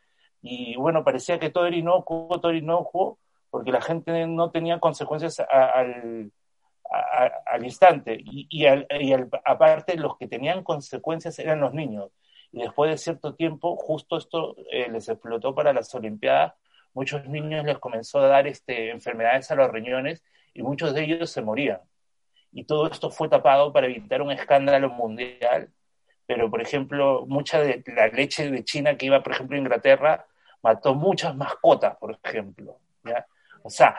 Y 0.41 0.75
bueno, 0.77 1.03
parecía 1.03 1.39
que 1.39 1.49
todo 1.49 1.65
era 1.67 1.75
inocuo, 1.75 2.39
todo 2.39 2.51
era 2.51 2.59
inocuo, 2.59 3.19
porque 3.49 3.71
la 3.71 3.81
gente 3.81 4.25
no 4.27 4.51
tenía 4.51 4.79
consecuencias 4.79 5.39
al, 5.39 6.31
al 7.45 7.63
instante. 7.65 8.17
Y, 8.19 8.47
y, 8.49 8.65
aparte, 9.45 9.97
los 9.97 10.17
que 10.17 10.27
tenían 10.27 10.63
consecuencias 10.63 11.39
eran 11.39 11.59
los 11.59 11.73
niños. 11.73 12.11
Y 12.55 12.61
después 12.61 12.89
de 12.89 12.97
cierto 12.97 13.35
tiempo, 13.35 13.75
justo 13.75 14.15
esto 14.15 14.55
eh, 14.71 14.89
les 14.89 15.09
explotó 15.09 15.53
para 15.53 15.73
las 15.73 15.93
Olimpiadas. 15.93 16.53
Muchos 16.93 17.25
niños 17.25 17.65
les 17.65 17.77
comenzó 17.79 18.19
a 18.19 18.27
dar 18.29 18.47
este, 18.47 18.91
enfermedades 18.91 19.51
a 19.51 19.55
los 19.55 19.69
riñones 19.69 20.23
y 20.53 20.63
muchos 20.63 20.93
de 20.93 21.03
ellos 21.03 21.29
se 21.29 21.41
morían. 21.41 21.81
Y 22.53 22.63
todo 22.63 22.87
esto 22.87 23.11
fue 23.11 23.27
tapado 23.27 23.73
para 23.73 23.87
evitar 23.87 24.21
un 24.21 24.31
escándalo 24.31 24.89
mundial. 24.89 25.69
Pero, 26.25 26.49
por 26.49 26.61
ejemplo, 26.61 27.25
mucha 27.27 27.59
de 27.59 27.83
la 27.87 28.07
leche 28.07 28.49
de 28.49 28.63
China 28.63 28.95
que 28.95 29.07
iba, 29.07 29.21
por 29.21 29.33
ejemplo, 29.33 29.57
a 29.57 29.59
Inglaterra, 29.59 30.25
mató 30.63 30.95
muchas 30.95 31.35
mascotas, 31.35 31.97
por 31.97 32.17
ejemplo. 32.23 32.79
O 33.63 33.69
sea, 33.69 33.97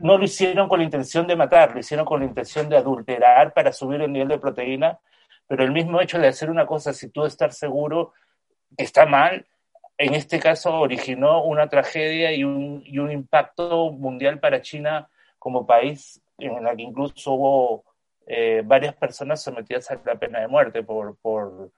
no 0.00 0.18
lo 0.18 0.24
hicieron 0.24 0.68
con 0.68 0.80
la 0.80 0.84
intención 0.84 1.24
de 1.28 1.36
matar, 1.36 1.72
lo 1.72 1.78
hicieron 1.78 2.04
con 2.04 2.18
la 2.18 2.26
intención 2.26 2.68
de 2.68 2.78
adulterar 2.78 3.54
para 3.54 3.72
subir 3.72 4.00
el 4.00 4.12
nivel 4.12 4.26
de 4.26 4.38
proteína, 4.38 4.98
pero 5.46 5.64
el 5.64 5.72
mismo 5.72 6.00
hecho 6.00 6.18
de 6.18 6.28
hacer 6.28 6.50
una 6.50 6.66
cosa, 6.66 6.92
si 6.92 7.08
tú 7.08 7.24
estás 7.24 7.56
seguro 7.56 8.12
que 8.76 8.84
está 8.84 9.06
mal, 9.06 9.46
en 9.98 10.14
este 10.14 10.38
caso 10.38 10.74
originó 10.74 11.44
una 11.44 11.68
tragedia 11.68 12.32
y 12.32 12.44
un, 12.44 12.82
y 12.84 12.98
un 12.98 13.10
impacto 13.10 13.90
mundial 13.92 14.40
para 14.40 14.60
China 14.60 15.08
como 15.38 15.66
país 15.66 16.20
en 16.38 16.62
la 16.62 16.76
que 16.76 16.82
incluso 16.82 17.32
hubo 17.32 17.84
eh, 18.26 18.62
varias 18.64 18.94
personas 18.94 19.42
sometidas 19.42 19.90
a 19.90 20.00
la 20.04 20.16
pena 20.16 20.40
de 20.40 20.48
muerte 20.48 20.82
por, 20.82 21.16
por, 21.16 21.70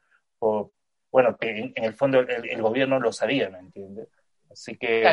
bueno, 1.13 1.37
que 1.37 1.73
en, 1.75 1.85
el 1.85 1.95
fondo 1.95 2.21
el, 2.21 2.63
gobierno 2.63 2.99
lo 2.99 3.13
sabía, 3.13 3.51
¿me 3.51 3.59
entiendes? 3.59 4.09
Así 4.51 4.77
que 4.77 5.05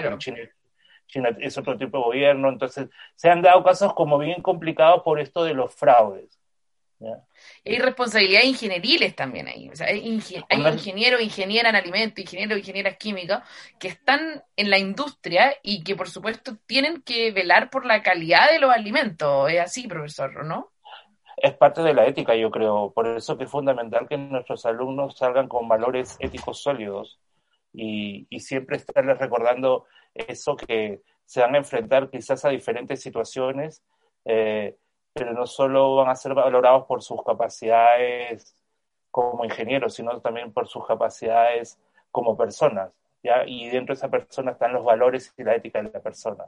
China, 1.07 1.29
es 1.39 1.57
otro 1.57 1.77
tipo 1.77 1.97
de 1.97 2.03
gobierno, 2.03 2.49
entonces 2.49 2.89
se 3.15 3.29
han 3.29 3.41
dado 3.41 3.63
casos 3.63 3.93
como 3.93 4.17
bien 4.17 4.41
complicados 4.41 5.03
por 5.03 5.19
esto 5.19 5.43
de 5.43 5.53
los 5.53 5.75
fraudes. 5.75 6.39
Hay 6.99 7.77
responsabilidades 7.79 8.47
ingenieriles 8.47 9.15
también 9.15 9.47
ahí. 9.47 9.69
O 9.69 9.75
sea, 9.75 9.88
hay, 9.88 10.08
ingenieros, 10.08 11.21
ingenieras 11.21 11.69
en 11.71 11.75
alimentos, 11.75 12.19
ingenieros, 12.19 12.58
ingenieras 12.58 12.97
químicas 12.97 13.43
que 13.79 13.89
están 13.89 14.43
en 14.55 14.69
la 14.69 14.77
industria 14.77 15.55
y 15.62 15.84
que, 15.84 15.95
por 15.95 16.10
supuesto, 16.10 16.58
tienen 16.65 17.01
que 17.01 17.31
velar 17.31 17.69
por 17.69 17.86
la 17.86 18.01
calidad 18.01 18.49
de 18.49 18.60
los 18.60 18.71
alimentos. 18.71 19.51
Es 19.51 19.60
así, 19.60 19.88
profesor, 19.88 20.45
¿no? 20.45 20.71
Es 21.38 21.53
parte 21.53 21.81
de 21.81 21.93
la 21.93 22.05
ética, 22.05 22.36
yo 22.36 22.49
creo. 22.49 22.91
Por 22.93 23.08
eso 23.08 23.38
que 23.38 23.43
es 23.43 23.51
fundamental 23.51 24.08
que 24.08 24.17
nuestros 24.17 24.65
alumnos 24.65 25.17
salgan 25.17 25.47
con 25.47 25.67
valores 25.67 26.15
éticos 26.19 26.62
sólidos 26.62 27.19
y, 27.73 28.25
y 28.29 28.39
siempre 28.39 28.77
estarles 28.77 29.17
recordando 29.17 29.86
eso 30.13 30.55
que 30.55 31.01
se 31.25 31.41
van 31.41 31.55
a 31.55 31.58
enfrentar 31.58 32.10
quizás 32.10 32.45
a 32.45 32.49
diferentes 32.49 33.01
situaciones. 33.01 33.84
Eh, 34.23 34.75
pero 35.15 35.32
no 35.32 35.47
solo 35.47 35.95
van 35.95 36.10
a 36.10 36.15
ser 36.15 36.34
valorados 36.34 36.86
por 36.88 37.01
sus 37.01 37.23
capacidades 37.23 38.54
como 39.10 39.45
ingenieros, 39.45 39.93
sino 39.93 40.19
también 40.19 40.51
por 40.51 40.67
sus 40.67 40.86
capacidades 40.86 41.80
como 42.12 42.36
personas, 42.36 42.91
¿ya? 43.23 43.45
Y 43.47 43.69
dentro 43.69 43.95
de 43.95 43.97
esa 43.97 44.10
persona 44.10 44.51
están 44.51 44.73
los 44.73 44.84
valores 44.84 45.34
y 45.38 45.43
la 45.43 45.56
ética 45.56 45.82
de 45.82 45.89
la 45.89 46.01
persona, 46.01 46.43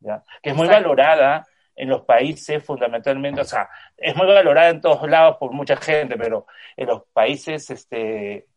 ¿ya? 0.00 0.24
Que 0.42 0.50
es 0.50 0.56
muy 0.56 0.66
valorada 0.66 1.46
en 1.76 1.88
los 1.88 2.02
países 2.02 2.64
fundamentalmente, 2.64 3.40
o 3.40 3.44
sea, 3.44 3.68
es 3.96 4.16
muy 4.16 4.26
valorada 4.26 4.70
en 4.70 4.80
todos 4.80 5.08
lados 5.08 5.36
por 5.38 5.52
mucha 5.52 5.76
gente, 5.76 6.16
pero 6.16 6.46
en 6.76 6.88
los 6.88 7.04
países 7.12 7.70
este, 7.70 8.48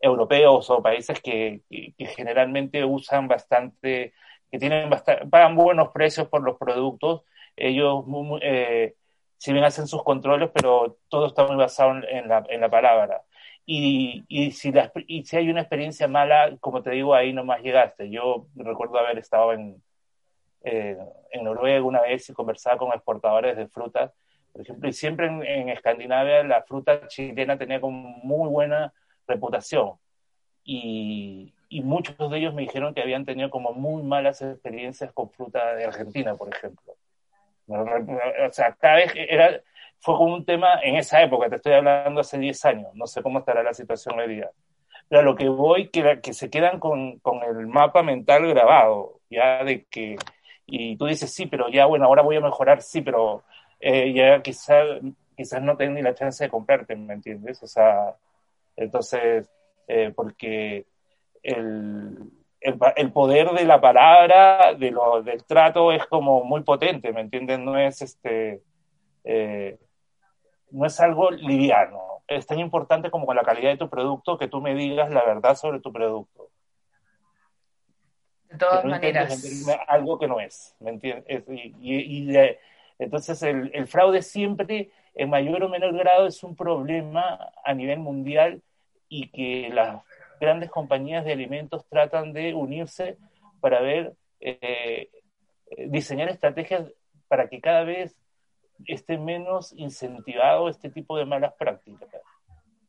europeos 0.00 0.70
o 0.70 0.80
países 0.80 1.20
que, 1.20 1.62
que, 1.68 2.06
generalmente 2.06 2.84
usan 2.84 3.26
bastante, 3.26 4.14
que 4.52 4.58
tienen 4.60 4.88
bastante, 4.88 5.26
pagan 5.26 5.56
buenos 5.56 5.88
precios 5.88 6.28
por 6.28 6.42
los 6.44 6.56
productos, 6.58 7.22
ellos, 7.56 8.04
eh, 8.42 8.94
si 9.38 9.52
bien 9.52 9.64
hacen 9.64 9.86
sus 9.86 10.02
controles, 10.02 10.50
pero 10.54 10.98
todo 11.08 11.26
está 11.26 11.46
muy 11.46 11.56
basado 11.56 12.02
en 12.08 12.28
la, 12.28 12.44
en 12.48 12.60
la 12.60 12.70
palabra. 12.70 13.22
Y, 13.66 14.24
y, 14.28 14.50
si 14.52 14.72
la, 14.72 14.92
y 15.06 15.24
si 15.24 15.36
hay 15.36 15.48
una 15.48 15.60
experiencia 15.62 16.06
mala, 16.06 16.56
como 16.60 16.82
te 16.82 16.90
digo, 16.90 17.14
ahí 17.14 17.32
nomás 17.32 17.62
llegaste. 17.62 18.10
Yo 18.10 18.46
recuerdo 18.54 18.98
haber 18.98 19.18
estado 19.18 19.52
en, 19.52 19.82
eh, 20.62 20.98
en 21.30 21.44
Noruega 21.44 21.84
una 21.84 22.02
vez 22.02 22.28
y 22.28 22.34
conversaba 22.34 22.78
con 22.78 22.92
exportadores 22.92 23.56
de 23.56 23.68
frutas, 23.68 24.12
por 24.52 24.62
ejemplo, 24.62 24.88
y 24.88 24.92
siempre 24.92 25.26
en, 25.26 25.68
Escandinavia 25.68 26.44
la 26.44 26.62
fruta 26.62 27.06
chilena 27.08 27.58
tenía 27.58 27.80
como 27.80 28.18
muy 28.22 28.48
buena 28.48 28.92
reputación. 29.26 29.94
y, 30.64 31.52
muchos 31.82 32.16
de 32.30 32.38
ellos 32.38 32.54
me 32.54 32.62
dijeron 32.62 32.94
que 32.94 33.02
habían 33.02 33.24
tenido 33.24 33.50
como 33.50 33.72
muy 33.72 34.02
malas 34.02 34.40
experiencias 34.42 35.12
con 35.12 35.30
fruta 35.30 35.74
de 35.74 35.84
Argentina, 35.84 36.36
por 36.36 36.48
ejemplo. 36.54 36.94
O 37.66 38.52
sea, 38.52 38.74
cada 38.74 38.96
vez 38.96 39.12
era, 39.14 39.60
fue 40.00 40.16
como 40.16 40.34
un 40.34 40.44
tema 40.44 40.80
en 40.82 40.96
esa 40.96 41.22
época, 41.22 41.48
te 41.48 41.56
estoy 41.56 41.72
hablando 41.72 42.20
hace 42.20 42.38
10 42.38 42.64
años, 42.64 42.88
no 42.94 43.06
sé 43.06 43.22
cómo 43.22 43.38
estará 43.38 43.62
la 43.62 43.74
situación 43.74 44.18
hoy 44.18 44.28
día. 44.28 44.50
Pero 45.08 45.20
a 45.20 45.24
lo 45.24 45.34
que 45.36 45.48
voy, 45.48 45.88
que, 45.88 46.20
que 46.22 46.32
se 46.32 46.50
quedan 46.50 46.80
con, 46.80 47.18
con 47.20 47.42
el 47.42 47.66
mapa 47.66 48.02
mental 48.02 48.46
grabado, 48.48 49.20
ya 49.30 49.64
de 49.64 49.84
que, 49.84 50.16
y 50.66 50.96
tú 50.96 51.06
dices, 51.06 51.32
sí, 51.32 51.46
pero 51.46 51.68
ya, 51.68 51.86
bueno, 51.86 52.06
ahora 52.06 52.22
voy 52.22 52.36
a 52.36 52.40
mejorar, 52.40 52.82
sí, 52.82 53.02
pero 53.02 53.44
eh, 53.80 54.12
ya 54.14 54.42
quizás 54.42 55.00
quizás 55.36 55.62
no 55.62 55.76
tengo 55.76 55.94
ni 55.94 56.02
la 56.02 56.14
chance 56.14 56.44
de 56.44 56.50
comprarte, 56.50 56.96
¿me 56.96 57.14
entiendes? 57.14 57.62
O 57.62 57.66
sea, 57.66 58.16
entonces, 58.76 59.50
eh, 59.88 60.12
porque 60.14 60.86
el, 61.42 62.16
el, 62.64 63.12
poder 63.12 63.50
de 63.50 63.64
la 63.64 63.80
palabra, 63.80 64.74
de 64.74 64.90
lo, 64.90 65.22
del 65.22 65.44
trato, 65.44 65.92
es 65.92 66.06
como 66.06 66.44
muy 66.44 66.62
potente, 66.62 67.12
¿me 67.12 67.20
entiendes? 67.20 67.58
No 67.58 67.78
es 67.78 68.00
este. 68.00 68.62
Eh, 69.22 69.78
no 70.70 70.86
es 70.86 70.98
algo 70.98 71.30
liviano. 71.30 72.22
Es 72.26 72.46
tan 72.46 72.58
importante 72.58 73.10
como 73.10 73.26
con 73.26 73.36
la 73.36 73.42
calidad 73.42 73.70
de 73.70 73.76
tu 73.76 73.90
producto 73.90 74.38
que 74.38 74.48
tú 74.48 74.62
me 74.62 74.74
digas 74.74 75.10
la 75.10 75.24
verdad 75.24 75.56
sobre 75.56 75.80
tu 75.80 75.92
producto. 75.92 76.48
De 78.48 78.56
todas 78.56 78.84
maneras. 78.84 79.68
Algo 79.86 80.18
que 80.18 80.26
no 80.26 80.40
es, 80.40 80.74
¿me 80.80 80.90
entiendes? 80.90 81.44
Y, 81.80 82.34
entonces 82.98 83.42
el, 83.42 83.72
el, 83.74 83.86
fraude 83.86 84.22
siempre, 84.22 84.90
en 85.14 85.28
mayor 85.28 85.64
o 85.64 85.68
menor 85.68 85.94
grado, 85.94 86.26
es 86.26 86.42
un 86.42 86.56
problema 86.56 87.52
a 87.62 87.74
nivel 87.74 87.98
mundial 87.98 88.62
y 89.08 89.28
que 89.28 89.68
las 89.72 90.00
grandes 90.44 90.70
compañías 90.70 91.24
de 91.24 91.32
alimentos 91.32 91.86
tratan 91.88 92.32
de 92.32 92.54
unirse 92.54 93.16
para 93.60 93.80
ver, 93.80 94.12
eh, 94.40 95.08
diseñar 95.88 96.28
estrategias 96.28 96.90
para 97.28 97.48
que 97.48 97.60
cada 97.60 97.84
vez 97.84 98.16
esté 98.86 99.18
menos 99.18 99.72
incentivado 99.72 100.68
este 100.68 100.90
tipo 100.90 101.16
de 101.16 101.24
malas 101.24 101.54
prácticas. 101.58 102.08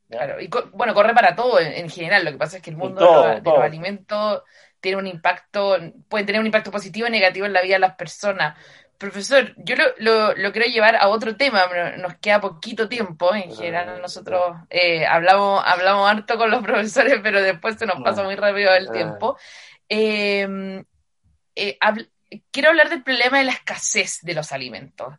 Claro, 0.09 0.39
y 0.39 0.49
bueno, 0.73 0.93
corre 0.93 1.13
para 1.13 1.35
todo 1.35 1.59
en, 1.59 1.89
general. 1.89 2.25
Lo 2.25 2.31
que 2.31 2.37
pasa 2.37 2.57
es 2.57 2.63
que 2.63 2.69
el 2.69 2.77
mundo 2.77 3.23
de, 3.23 3.41
los 3.41 3.59
alimentos 3.59 4.43
tiene 4.79 4.97
un 4.97 5.07
impacto, 5.07 5.77
puede 6.07 6.25
tener 6.25 6.39
un 6.39 6.45
impacto 6.45 6.71
positivo 6.71 7.07
o 7.07 7.09
negativo 7.09 7.45
en 7.45 7.53
la 7.53 7.61
vida 7.61 7.75
de 7.75 7.79
las 7.79 7.95
personas. 7.95 8.55
Profesor, 8.97 9.53
yo 9.57 9.75
lo, 9.97 10.35
lo, 10.35 10.51
quiero 10.51 10.67
llevar 10.67 10.95
a 10.95 11.09
otro 11.09 11.35
tema, 11.35 11.65
nos 11.97 12.15
queda 12.15 12.39
poquito 12.39 12.87
tiempo, 12.87 13.33
en 13.35 13.53
general 13.53 14.01
nosotros 14.01 14.55
eh, 14.69 15.05
hablamos, 15.05 15.61
hablamos 15.65 16.09
harto 16.09 16.37
con 16.37 16.49
los 16.49 16.63
profesores, 16.63 17.19
pero 17.21 17.41
después 17.41 17.77
se 17.77 17.85
nos 17.85 18.01
pasa 18.01 18.23
muy 18.23 18.35
rápido 18.35 18.73
el 18.73 18.89
tiempo. 18.91 19.37
Em, 19.89 20.83
eh, 21.55 21.77
quiero 22.51 22.69
hablar 22.69 22.89
del 22.89 23.03
problema 23.03 23.39
de 23.39 23.45
la 23.45 23.51
escasez 23.51 24.19
de 24.21 24.33
los 24.33 24.51
alimentos. 24.51 25.13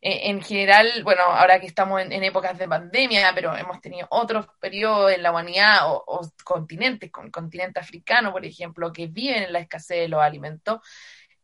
Eh, 0.00 0.30
en 0.30 0.40
general, 0.42 1.02
bueno, 1.02 1.22
ahora 1.22 1.58
que 1.58 1.66
estamos 1.66 2.00
en, 2.00 2.12
épocas 2.22 2.56
de 2.56 2.68
pandemia, 2.68 3.32
pero 3.34 3.56
hemos 3.56 3.80
tenido 3.80 4.06
otros 4.10 4.46
periodos 4.60 5.12
en 5.12 5.22
la 5.22 5.30
humanidad 5.30 5.80
o, 5.86 6.20
continentes, 6.44 7.10
con 7.10 7.26
el 7.26 7.32
continente 7.32 7.80
africano, 7.80 8.30
por 8.30 8.44
ejemplo, 8.46 8.92
que 8.92 9.08
viven 9.08 9.42
en 9.44 9.52
la 9.52 9.58
escasez 9.58 9.98
de 9.98 10.08
los 10.08 10.22
alimentos. 10.22 10.80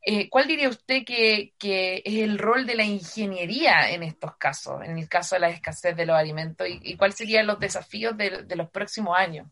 Eh, 0.06 0.28
¿Cuál 0.28 0.46
diría 0.46 0.68
usted 0.68 1.02
que, 1.06 1.54
es 1.58 2.14
el 2.14 2.38
rol 2.38 2.66
de 2.66 2.74
la 2.74 2.84
ingeniería 2.84 3.90
en 3.90 4.02
estos 4.02 4.36
casos, 4.36 4.82
en 4.82 4.98
el 4.98 5.08
caso 5.08 5.34
de 5.34 5.40
la 5.40 5.48
escasez 5.48 5.96
de 5.96 6.04
los 6.04 6.14
alimentos? 6.14 6.66
¿Y, 6.68 6.96
cuáles 6.98 7.16
serían 7.16 7.46
los 7.46 7.58
desafíos 7.58 8.14
de, 8.16 8.44
los 8.54 8.68
próximos 8.68 9.16
años? 9.16 9.48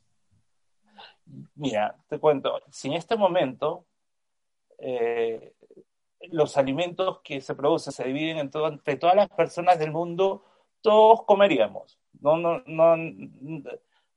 Mira, 1.54 1.96
te 2.06 2.18
cuento, 2.18 2.60
si 2.70 2.88
en 2.88 2.94
este 2.94 3.16
momento 3.16 3.86
eh, 4.76 5.54
los 6.30 6.58
alimentos 6.58 7.20
que 7.24 7.40
se 7.40 7.54
producen 7.54 7.94
se 7.94 8.04
dividen 8.04 8.36
entre 8.36 8.96
todas 8.96 9.16
las 9.16 9.30
personas 9.30 9.78
del 9.78 9.90
mundo, 9.90 10.44
todos 10.82 11.22
comeríamos. 11.24 11.98
No, 12.20 12.36
no, 12.36 12.62
no, 12.66 12.96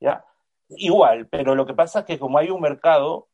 ya. 0.02 0.26
Igual, 0.68 1.28
pero 1.28 1.56
lo 1.56 1.66
que 1.66 1.74
pasa 1.74 2.00
es 2.00 2.06
que 2.06 2.20
como 2.20 2.40
hay 2.40 2.50
un 2.50 2.60
mercado, 2.60 3.30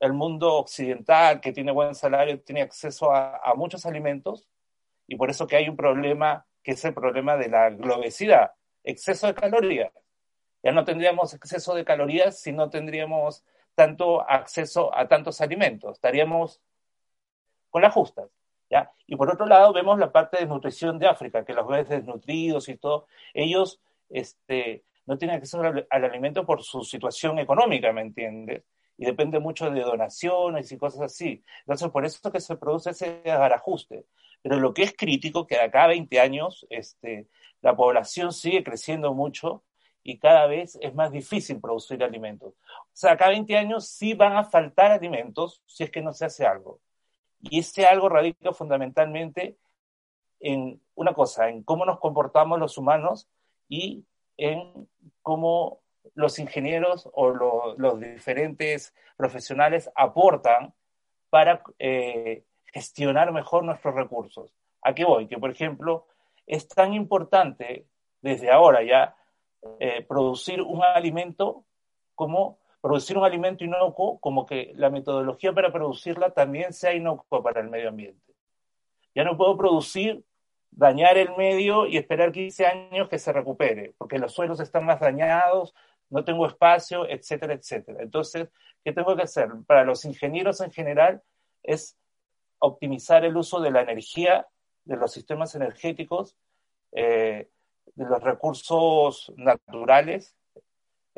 el 0.00 0.12
mundo 0.12 0.54
occidental 0.54 1.40
que 1.40 1.52
tiene 1.52 1.72
buen 1.72 1.94
salario 1.94 2.40
tiene 2.40 2.62
acceso 2.62 3.12
a, 3.12 3.54
muchos 3.54 3.86
alimentos 3.86 4.48
y 5.06 5.16
por 5.16 5.30
eso 5.30 5.46
que 5.46 5.56
hay 5.56 5.68
un 5.68 5.76
problema 5.76 6.46
que 6.62 6.72
es 6.72 6.84
el 6.84 6.94
problema 6.94 7.36
de 7.36 7.48
la 7.48 7.70
globesidad, 7.70 8.52
exceso 8.82 9.26
de 9.26 9.34
calorías. 9.34 9.92
Ya 10.62 10.72
no 10.72 10.84
tendríamos 10.84 11.32
exceso 11.32 11.74
de 11.74 11.84
calorías 11.84 12.40
si 12.40 12.52
no 12.52 12.68
tendríamos 12.68 13.44
tanto 13.74 14.28
acceso 14.28 14.94
a 14.96 15.06
tantos 15.06 15.40
alimentos. 15.40 15.92
Estaríamos 15.92 16.60
con 17.70 17.82
las 17.82 17.94
justas. 17.94 18.28
¿ya? 18.68 18.90
Y 19.06 19.16
por 19.16 19.30
otro 19.30 19.46
lado, 19.46 19.72
vemos 19.72 19.98
la 19.98 20.10
parte 20.10 20.38
de 20.38 20.46
nutrición 20.46 20.98
de 20.98 21.06
África, 21.06 21.44
que 21.44 21.54
los 21.54 21.68
ves 21.68 21.88
desnutridos 21.88 22.68
y 22.68 22.76
todo. 22.76 23.06
Ellos 23.32 23.80
este, 24.08 24.84
no 25.06 25.16
tienen 25.16 25.36
acceso 25.36 25.60
al, 25.60 25.86
alimento 25.90 26.44
por 26.44 26.62
su 26.62 26.82
situación 26.82 27.38
económica, 27.38 27.92
¿me 27.92 28.02
entiendes? 28.02 28.64
Y 28.98 29.04
depende 29.04 29.38
mucho 29.38 29.70
de 29.70 29.80
donaciones 29.82 30.72
y 30.72 30.78
cosas 30.78 31.02
así. 31.02 31.42
Entonces, 31.60 31.90
por 31.90 32.04
eso 32.04 32.18
es 32.22 32.32
que 32.32 32.40
se 32.40 32.56
produce 32.56 32.90
ese 32.90 33.20
desbarajuste. 33.24 34.06
Pero 34.42 34.60
lo 34.60 34.72
que 34.72 34.84
es 34.84 34.94
crítico, 34.96 35.46
que 35.46 35.56
de 35.56 35.62
acá 35.62 35.84
a 35.84 35.88
20 35.88 36.20
años 36.20 36.66
este, 36.70 37.28
la 37.60 37.76
población 37.76 38.32
sigue 38.32 38.62
creciendo 38.62 39.12
mucho 39.12 39.64
y 40.02 40.18
cada 40.18 40.46
vez 40.46 40.78
es 40.80 40.94
más 40.94 41.10
difícil 41.10 41.60
producir 41.60 42.02
alimentos. 42.04 42.54
O 42.54 42.90
sea, 42.92 43.12
acá 43.12 43.26
a 43.26 43.30
20 43.30 43.56
años 43.56 43.88
sí 43.88 44.14
van 44.14 44.36
a 44.36 44.44
faltar 44.44 44.92
alimentos 44.92 45.62
si 45.66 45.82
es 45.82 45.90
que 45.90 46.00
no 46.00 46.12
se 46.12 46.26
hace 46.26 46.46
algo. 46.46 46.80
Y 47.40 47.58
ese 47.58 47.86
algo 47.86 48.08
radica 48.08 48.52
fundamentalmente 48.52 49.58
en 50.40 50.80
una 50.94 51.12
cosa, 51.12 51.48
en 51.48 51.62
cómo 51.62 51.84
nos 51.84 51.98
comportamos 51.98 52.58
los 52.58 52.78
humanos 52.78 53.28
y 53.68 54.04
en 54.36 54.88
cómo 55.22 55.80
los 56.14 56.38
ingenieros 56.38 57.08
o 57.12 57.30
los 57.30 58.00
diferentes 58.00 58.94
profesionales 59.16 59.90
aportan 59.94 60.74
para 61.30 61.62
eh, 61.78 62.44
gestionar 62.72 63.32
mejor 63.32 63.64
nuestros 63.64 63.94
recursos. 63.94 64.54
¿A 64.82 64.94
qué 64.94 65.04
voy? 65.04 65.26
Que, 65.26 65.38
por 65.38 65.50
ejemplo, 65.50 66.06
es 66.46 66.68
tan 66.68 66.94
importante 66.94 67.86
desde 68.20 68.50
ahora 68.50 68.82
ya 68.82 69.16
eh, 69.80 70.04
producir 70.06 70.62
un 70.62 70.82
alimento 70.82 71.64
como 72.14 72.58
producir 72.80 73.18
un 73.18 73.24
alimento 73.24 73.64
inocuo 73.64 74.20
como 74.20 74.46
que 74.46 74.72
la 74.76 74.90
metodología 74.90 75.52
para 75.52 75.72
producirla 75.72 76.30
también 76.30 76.72
sea 76.72 76.94
inocua 76.94 77.42
para 77.42 77.60
el 77.60 77.68
medio 77.68 77.88
ambiente. 77.88 78.32
Ya 79.12 79.24
no 79.24 79.36
puedo 79.36 79.56
producir, 79.56 80.24
dañar 80.70 81.18
el 81.18 81.34
medio 81.36 81.86
y 81.86 81.96
esperar 81.96 82.30
15 82.30 82.66
años 82.66 83.08
que 83.08 83.18
se 83.18 83.32
recupere, 83.32 83.94
porque 83.98 84.18
los 84.18 84.32
suelos 84.32 84.60
están 84.60 84.84
más 84.84 85.00
dañados, 85.00 85.74
no 86.10 86.24
tengo 86.24 86.46
espacio, 86.46 87.08
etcétera, 87.08 87.54
etcétera. 87.54 88.02
Entonces, 88.02 88.48
¿qué 88.84 88.92
tengo 88.92 89.16
que 89.16 89.22
hacer? 89.22 89.48
Para 89.66 89.84
los 89.84 90.04
ingenieros 90.04 90.60
en 90.60 90.70
general 90.70 91.22
es 91.62 91.96
optimizar 92.58 93.24
el 93.24 93.36
uso 93.36 93.60
de 93.60 93.70
la 93.70 93.82
energía, 93.82 94.46
de 94.84 94.96
los 94.96 95.12
sistemas 95.12 95.54
energéticos, 95.54 96.36
eh, 96.92 97.50
de 97.94 98.04
los 98.04 98.22
recursos 98.22 99.32
naturales 99.36 100.36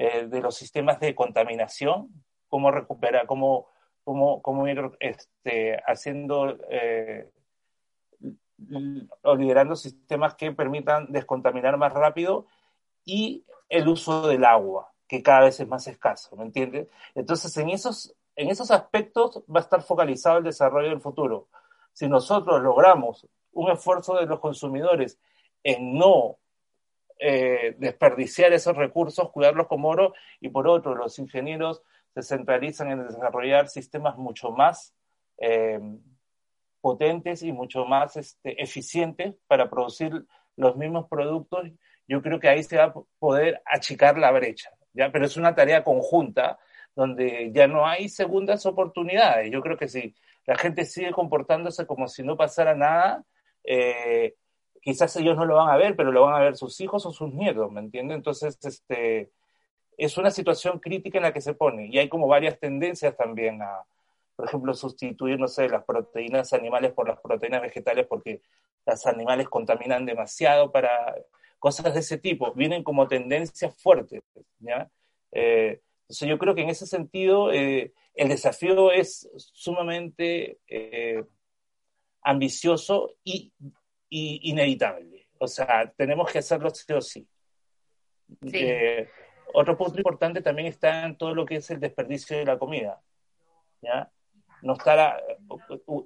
eh, 0.00 0.28
de 0.28 0.40
los 0.40 0.54
sistemas 0.54 1.00
de 1.00 1.16
contaminación, 1.16 2.24
cómo 2.46 2.70
recuperar, 2.70 3.26
cómo, 3.26 3.66
cómo, 4.04 4.40
cómo 4.42 4.68
ir 4.68 4.80
este, 5.00 5.76
haciendo 5.88 6.56
eh, 6.70 7.28
o 9.22 9.34
liderando 9.34 9.74
sistemas 9.74 10.36
que 10.36 10.52
permitan 10.52 11.10
descontaminar 11.10 11.76
más 11.78 11.92
rápido 11.92 12.46
y 13.04 13.44
el 13.68 13.88
uso 13.88 14.26
del 14.26 14.44
agua, 14.44 14.92
que 15.06 15.22
cada 15.22 15.40
vez 15.40 15.60
es 15.60 15.68
más 15.68 15.86
escaso, 15.86 16.36
¿me 16.36 16.44
entiendes? 16.44 16.88
Entonces, 17.14 17.56
en 17.56 17.70
esos, 17.70 18.14
en 18.36 18.48
esos 18.48 18.70
aspectos 18.70 19.42
va 19.54 19.60
a 19.60 19.62
estar 19.62 19.82
focalizado 19.82 20.38
el 20.38 20.44
desarrollo 20.44 20.88
del 20.88 21.00
futuro. 21.00 21.48
Si 21.92 22.08
nosotros 22.08 22.62
logramos 22.62 23.26
un 23.52 23.70
esfuerzo 23.70 24.14
de 24.14 24.26
los 24.26 24.40
consumidores 24.40 25.18
en 25.62 25.98
no 25.98 26.38
eh, 27.18 27.74
desperdiciar 27.78 28.52
esos 28.52 28.76
recursos, 28.76 29.30
cuidarlos 29.30 29.66
como 29.66 29.88
oro, 29.88 30.14
y 30.40 30.48
por 30.50 30.68
otro, 30.68 30.94
los 30.94 31.18
ingenieros 31.18 31.82
se 32.14 32.22
centralizan 32.22 32.90
en 32.92 33.06
desarrollar 33.06 33.68
sistemas 33.68 34.16
mucho 34.16 34.50
más 34.50 34.94
eh, 35.38 35.80
potentes 36.80 37.42
y 37.42 37.52
mucho 37.52 37.84
más 37.84 38.16
este, 38.16 38.62
eficientes 38.62 39.34
para 39.46 39.68
producir 39.68 40.26
los 40.56 40.76
mismos 40.76 41.08
productos. 41.08 41.68
Yo 42.08 42.22
creo 42.22 42.40
que 42.40 42.48
ahí 42.48 42.62
se 42.62 42.78
va 42.78 42.84
a 42.84 42.94
poder 43.18 43.62
achicar 43.66 44.18
la 44.18 44.32
brecha, 44.32 44.70
¿ya? 44.92 45.12
pero 45.12 45.26
es 45.26 45.36
una 45.36 45.54
tarea 45.54 45.84
conjunta 45.84 46.58
donde 46.96 47.52
ya 47.52 47.68
no 47.68 47.86
hay 47.86 48.08
segundas 48.08 48.66
oportunidades. 48.66 49.52
Yo 49.52 49.60
creo 49.60 49.76
que 49.76 49.86
si 49.86 50.14
la 50.46 50.56
gente 50.56 50.84
sigue 50.84 51.12
comportándose 51.12 51.86
como 51.86 52.08
si 52.08 52.24
no 52.24 52.36
pasara 52.36 52.74
nada, 52.74 53.24
eh, 53.62 54.34
quizás 54.80 55.14
ellos 55.16 55.36
no 55.36 55.44
lo 55.44 55.56
van 55.56 55.70
a 55.70 55.76
ver, 55.76 55.94
pero 55.94 56.10
lo 56.10 56.22
van 56.22 56.34
a 56.34 56.44
ver 56.44 56.56
sus 56.56 56.80
hijos 56.80 57.06
o 57.06 57.12
sus 57.12 57.32
nietos, 57.32 57.70
¿me 57.70 57.80
entiendes? 57.80 58.16
Entonces, 58.16 58.58
este, 58.64 59.30
es 59.98 60.16
una 60.16 60.30
situación 60.30 60.78
crítica 60.78 61.18
en 61.18 61.24
la 61.24 61.32
que 61.32 61.40
se 61.40 61.54
pone 61.54 61.86
y 61.88 61.98
hay 61.98 62.08
como 62.08 62.26
varias 62.26 62.58
tendencias 62.58 63.16
también 63.16 63.60
a, 63.60 63.84
por 64.36 64.46
ejemplo, 64.46 64.72
sustituir, 64.72 65.38
las 65.38 65.84
proteínas 65.84 66.52
animales 66.52 66.92
por 66.92 67.08
las 67.08 67.20
proteínas 67.20 67.60
vegetales 67.60 68.06
porque 68.06 68.40
los 68.86 69.06
animales 69.06 69.48
contaminan 69.48 70.06
demasiado 70.06 70.72
para 70.72 71.14
cosas 71.58 71.92
de 71.92 72.00
ese 72.00 72.18
tipo. 72.18 72.52
Vienen 72.54 72.82
como 72.82 73.08
tendencias 73.08 73.74
fuertes, 73.80 74.22
¿ya? 74.58 74.90
Eh, 75.32 75.80
entonces 76.02 76.28
yo 76.28 76.38
creo 76.38 76.54
que 76.54 76.62
en 76.62 76.70
ese 76.70 76.86
sentido 76.86 77.52
eh, 77.52 77.92
el 78.14 78.28
desafío 78.28 78.90
es 78.90 79.28
sumamente 79.36 80.58
eh, 80.66 81.22
ambicioso 82.22 83.14
y, 83.24 83.52
inevitable. 84.10 85.28
O 85.38 85.46
sea, 85.46 85.92
tenemos 85.96 86.32
que 86.32 86.38
hacerlo 86.38 86.70
sí 86.70 86.92
o 86.92 87.00
sí. 87.00 87.28
otro 89.52 89.76
punto 89.76 89.98
importante 89.98 90.40
también 90.40 90.68
está 90.68 91.04
en 91.04 91.16
todo 91.16 91.34
lo 91.34 91.44
que 91.44 91.56
es 91.56 91.70
el 91.70 91.80
desperdicio 91.80 92.38
de 92.38 92.46
la 92.46 92.58
comida. 92.58 93.00
¿ya? 93.82 94.10
no 94.62 94.74
estar 94.74 95.22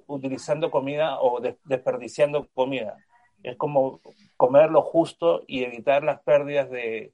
utilizando 0.07 0.69
comida 0.69 1.19
o 1.19 1.41
desperdiciando 1.63 2.47
comida. 2.53 2.97
Es 3.41 3.57
como 3.57 3.99
comer 4.43 4.71
lo 4.71 4.81
justo 4.81 5.45
y 5.47 5.63
evitar 5.63 6.03
las 6.03 6.19
pérdidas 6.19 6.69
de, 6.69 7.13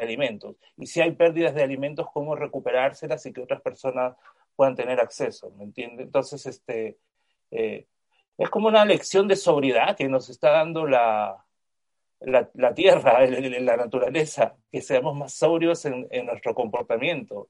alimentos. 0.00 0.54
Y 0.76 0.86
si 0.86 1.00
hay 1.00 1.10
pérdidas 1.10 1.52
de 1.52 1.64
alimentos, 1.64 2.06
cómo 2.12 2.36
recuperárselas 2.36 3.26
y 3.26 3.32
que 3.32 3.40
otras 3.40 3.60
personas 3.62 4.16
puedan 4.54 4.76
tener 4.76 5.00
acceso, 5.00 5.50
¿me 5.56 5.64
entiende? 5.64 6.04
Entonces, 6.04 6.46
este, 6.46 6.98
eh, 7.50 7.88
es 8.36 8.48
como 8.50 8.68
una 8.68 8.84
lección 8.84 9.26
de 9.26 9.34
sobriedad 9.34 9.96
que 9.96 10.08
nos 10.08 10.30
está 10.30 10.50
dando 10.52 10.86
la, 10.86 11.44
la, 12.20 12.74
tierra, 12.74 13.26
la 13.26 13.76
naturaleza, 13.76 14.54
que 14.70 14.80
seamos 14.80 15.16
más 15.16 15.34
sobrios 15.34 15.84
en, 15.84 16.06
en 16.12 16.26
nuestro 16.26 16.54
comportamiento, 16.54 17.48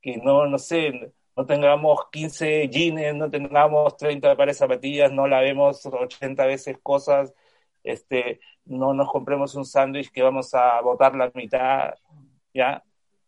que 0.00 0.18
no, 0.18 0.46
no 0.46 0.58
sé, 0.58 1.12
no 1.36 1.46
tengamos 1.46 1.98
15 2.12 2.68
jeans, 2.68 3.16
no 3.16 3.28
tengamos 3.28 3.96
30 3.96 4.36
pares 4.36 4.56
de 4.56 4.58
zapatillas, 4.58 5.10
no 5.10 5.26
lavemos 5.26 5.84
80 5.84 6.46
veces 6.46 6.78
cosas, 6.80 7.34
este, 7.86 8.40
no 8.64 8.92
nos 8.92 9.10
compremos 9.10 9.54
un 9.54 9.64
sándwich 9.64 10.10
que 10.10 10.22
vamos 10.22 10.52
a 10.54 10.80
botar 10.80 11.14
la 11.14 11.30
mitad, 11.34 11.94
¿ya? 12.52 12.82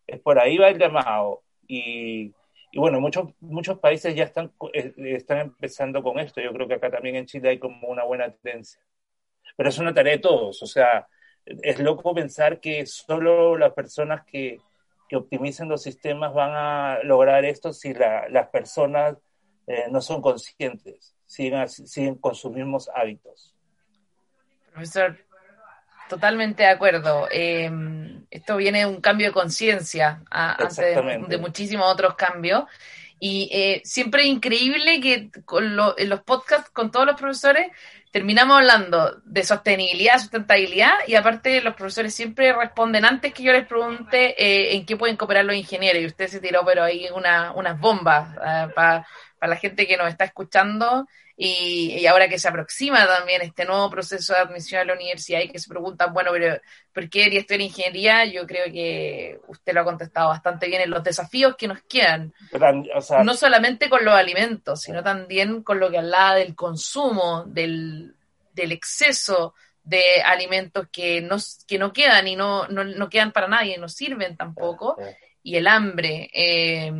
Es 0.06 0.20
por 0.20 0.38
ahí 0.38 0.58
va 0.58 0.68
el 0.68 0.78
llamado. 0.78 1.42
Y, 1.66 2.34
y 2.72 2.78
bueno, 2.78 3.00
muchos, 3.00 3.28
muchos 3.40 3.78
países 3.78 4.14
ya 4.14 4.24
están, 4.24 4.52
eh, 4.72 4.92
están 4.96 5.38
empezando 5.38 6.02
con 6.02 6.18
esto. 6.18 6.40
Yo 6.40 6.52
creo 6.52 6.66
que 6.66 6.74
acá 6.74 6.90
también 6.90 7.16
en 7.16 7.26
Chile 7.26 7.50
hay 7.50 7.58
como 7.58 7.88
una 7.88 8.04
buena 8.04 8.30
tendencia. 8.30 8.80
Pero 9.56 9.68
es 9.68 9.78
una 9.78 9.94
tarea 9.94 10.14
de 10.14 10.18
todos. 10.18 10.62
O 10.62 10.66
sea, 10.66 11.06
es 11.44 11.78
loco 11.78 12.14
pensar 12.14 12.60
que 12.60 12.84
solo 12.86 13.56
las 13.56 13.72
personas 13.72 14.24
que, 14.24 14.58
que 15.08 15.16
optimicen 15.16 15.68
los 15.68 15.82
sistemas 15.82 16.34
van 16.34 16.50
a 16.52 16.98
lograr 17.04 17.44
esto 17.44 17.72
si 17.72 17.94
las 17.94 18.48
personas 18.48 19.16
eh, 19.66 19.84
no 19.90 20.00
son 20.00 20.20
conscientes, 20.20 21.14
siguen, 21.26 21.68
siguen 21.68 22.16
con 22.16 22.34
sus 22.34 22.52
mismos 22.52 22.90
hábitos. 22.94 23.54
Profesor, 24.72 25.16
totalmente 26.08 26.62
de 26.62 26.68
acuerdo. 26.68 27.28
Em, 27.30 28.24
esto 28.30 28.56
viene 28.56 28.80
de 28.80 28.86
un 28.86 29.00
cambio 29.00 29.28
de 29.28 29.32
conciencia 29.32 30.22
antes 30.30 30.76
de, 30.76 31.38
muchísimos 31.38 31.92
otros 31.92 32.14
cambios. 32.14 32.64
Y 33.20 33.48
eh, 33.52 33.82
siempre 33.84 34.22
es 34.22 34.28
increíble 34.28 35.00
que 35.00 35.30
con 35.44 35.64
en 35.96 36.08
los 36.08 36.20
podcasts 36.22 36.70
con 36.70 36.92
todos 36.92 37.04
los 37.04 37.16
profesores 37.16 37.66
terminamos 38.12 38.58
hablando 38.58 39.20
de 39.24 39.44
sostenibilidad, 39.44 40.18
sustentabilidad, 40.18 40.92
y 41.06 41.14
aparte 41.14 41.60
los 41.60 41.74
profesores 41.74 42.14
siempre 42.14 42.52
responden 42.52 43.04
antes 43.04 43.34
que 43.34 43.42
yo 43.42 43.52
les 43.52 43.66
pregunte 43.66 44.34
eh, 44.42 44.76
en 44.76 44.86
qué 44.86 44.96
pueden 44.96 45.16
cooperar 45.16 45.44
los 45.44 45.56
ingenieros, 45.56 46.02
y 46.02 46.06
usted 46.06 46.28
se 46.28 46.40
tiró, 46.40 46.64
pero 46.64 46.84
ahí 46.84 47.08
una, 47.14 47.52
unas 47.52 47.78
bombas 47.78 48.36
uh, 48.36 49.02
para 49.38 49.50
la 49.50 49.56
gente 49.56 49.86
que 49.86 49.96
nos 49.96 50.08
está 50.08 50.24
escuchando 50.24 51.06
y, 51.40 52.04
ahora 52.06 52.28
que 52.28 52.38
se 52.38 52.48
aproxima 52.48 53.06
también 53.06 53.42
este 53.42 53.64
nuevo 53.64 53.88
proceso 53.88 54.34
de 54.34 54.40
admisión 54.40 54.80
a 54.80 54.84
la 54.84 54.94
universidad 54.94 55.40
y 55.40 55.48
que 55.48 55.60
se 55.60 55.68
preguntan, 55.68 56.12
bueno, 56.12 56.32
pero 56.32 56.60
¿por 56.92 57.08
qué 57.08 57.24
quería 57.24 57.40
estudiar 57.40 57.60
ingeniería? 57.60 58.24
Yo 58.24 58.44
creo 58.44 58.64
que 58.72 59.38
usted 59.46 59.72
lo 59.72 59.82
ha 59.82 59.84
contestado 59.84 60.30
bastante 60.30 60.66
bien 60.66 60.82
en 60.82 60.90
los 60.90 61.04
desafíos 61.04 61.54
que 61.56 61.68
nos 61.68 61.80
quedan. 61.82 62.34
no 63.22 63.34
solamente 63.34 63.88
con 63.88 64.04
los 64.04 64.14
alimentos, 64.14 64.82
sino 64.82 65.00
también 65.04 65.62
con 65.62 65.78
lo 65.78 65.88
que 65.90 65.98
hablaba 65.98 66.34
del 66.34 66.56
consumo, 66.56 67.44
del, 67.46 68.16
del 68.52 68.72
exceso 68.72 69.54
de 69.84 70.20
alimentos 70.24 70.88
que 70.90 71.20
no, 71.20 71.36
que 71.68 71.78
no 71.78 71.92
quedan 71.92 72.26
y 72.26 72.34
no, 72.34 72.66
no, 72.66 72.82
no 72.82 73.08
quedan 73.08 73.30
para 73.30 73.46
nadie, 73.46 73.78
no 73.78 73.88
sirven 73.88 74.36
tampoco, 74.36 74.96
y 75.44 75.54
el 75.54 75.68
hambre. 75.68 76.28
Eh, 76.34 76.92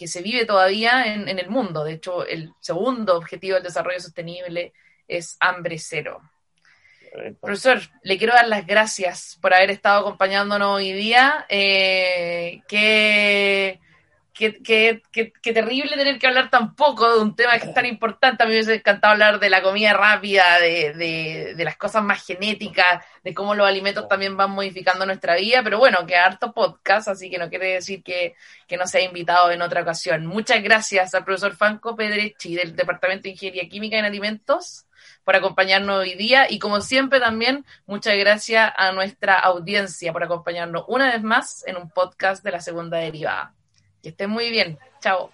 que 0.00 0.08
se 0.08 0.22
vive 0.22 0.46
todavía 0.46 1.12
en, 1.12 1.28
el 1.28 1.50
mundo. 1.50 1.84
De 1.84 1.92
hecho, 1.92 2.26
el 2.26 2.54
segundo 2.58 3.18
objetivo 3.18 3.56
del 3.56 3.64
desarrollo 3.64 4.00
sostenible 4.00 4.72
es 5.06 5.36
hambre 5.40 5.76
cero. 5.78 6.22
Profesor, 7.38 7.82
le 8.02 8.16
quiero 8.16 8.32
dar 8.32 8.48
las 8.48 8.66
gracias 8.66 9.36
por 9.42 9.52
haber 9.52 9.70
estado 9.70 10.00
acompañándonos 10.00 10.76
hoy 10.76 10.94
día. 10.94 11.44
Eh, 11.50 12.62
que 12.66 13.78
Qué, 14.40 15.02
terrible 15.42 15.96
tener 15.96 16.18
que 16.18 16.26
hablar 16.26 16.48
tan 16.48 16.74
poco 16.74 17.12
de 17.12 17.20
un 17.20 17.36
tema 17.36 17.58
que 17.58 17.66
es 17.66 17.74
tan 17.74 17.84
importante. 17.84 18.42
A 18.42 18.46
mí 18.46 18.52
me 18.52 18.56
hubiese 18.56 18.76
encantado 18.76 19.12
hablar 19.12 19.38
de 19.38 19.50
la 19.50 19.60
comida 19.60 19.92
rápida, 19.92 20.58
de, 20.58 21.54
las 21.58 21.76
cosas 21.76 22.02
más 22.02 22.24
genéticas, 22.24 23.04
de 23.22 23.34
cómo 23.34 23.54
los 23.54 23.66
alimentos 23.66 24.08
también 24.08 24.38
van 24.38 24.52
modificando 24.52 25.04
nuestra 25.04 25.36
vida. 25.36 25.62
Pero 25.62 25.78
bueno, 25.78 26.06
que 26.06 26.16
harto 26.16 26.54
podcast, 26.54 27.08
así 27.08 27.28
que 27.28 27.36
no 27.36 27.50
quiere 27.50 27.74
decir 27.74 28.02
que, 28.02 28.34
que 28.66 28.78
no 28.78 28.86
sea 28.86 29.02
invitado 29.02 29.50
en 29.50 29.60
otra 29.60 29.82
ocasión. 29.82 30.24
Muchas 30.24 30.62
gracias 30.62 31.14
al 31.14 31.24
profesor 31.24 31.54
Franco 31.54 31.94
Pedrechi 31.94 32.54
del 32.54 32.74
Departamento 32.74 33.24
de 33.24 33.30
Ingeniería 33.30 33.68
Química 33.68 33.98
en 33.98 34.06
Alimentos 34.06 34.86
por 35.22 35.36
acompañarnos 35.36 35.98
hoy 35.98 36.14
día 36.14 36.50
y 36.50 36.58
como 36.58 36.80
siempre 36.80 37.20
también 37.20 37.66
muchas 37.84 38.16
gracias 38.16 38.72
a 38.74 38.92
nuestra 38.92 39.38
audiencia 39.38 40.14
por 40.14 40.24
acompañarnos 40.24 40.84
una 40.88 41.12
vez 41.12 41.22
más 41.22 41.62
en 41.66 41.76
un 41.76 41.90
podcast 41.90 42.42
de 42.42 42.52
la 42.52 42.60
segunda 42.60 42.96
derivada. 42.96 43.54
Que 44.02 44.10
estén 44.10 44.30
muy 44.30 44.50
bien. 44.50 44.78
Chao. 45.00 45.30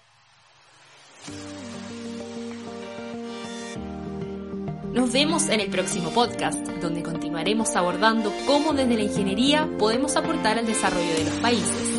Nos 4.93 5.11
vemos 5.11 5.47
en 5.49 5.59
el 5.59 5.69
próximo 5.69 6.09
podcast, 6.09 6.57
donde 6.81 7.03
continuaremos 7.03 7.75
abordando 7.75 8.33
cómo 8.47 8.73
desde 8.73 8.95
la 8.95 9.03
ingeniería 9.03 9.69
podemos 9.77 10.15
aportar 10.15 10.57
al 10.57 10.65
desarrollo 10.65 11.13
de 11.13 11.25
los 11.25 11.35
países. 11.35 11.96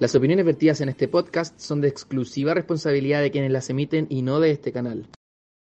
Las 0.00 0.14
opiniones 0.14 0.46
vertidas 0.46 0.80
en 0.80 0.88
este 0.88 1.08
podcast 1.08 1.60
son 1.60 1.82
de 1.82 1.88
exclusiva 1.88 2.54
responsabilidad 2.54 3.20
de 3.20 3.30
quienes 3.30 3.50
las 3.50 3.68
emiten 3.68 4.06
y 4.08 4.22
no 4.22 4.40
de 4.40 4.50
este 4.50 4.72
canal. 4.72 5.06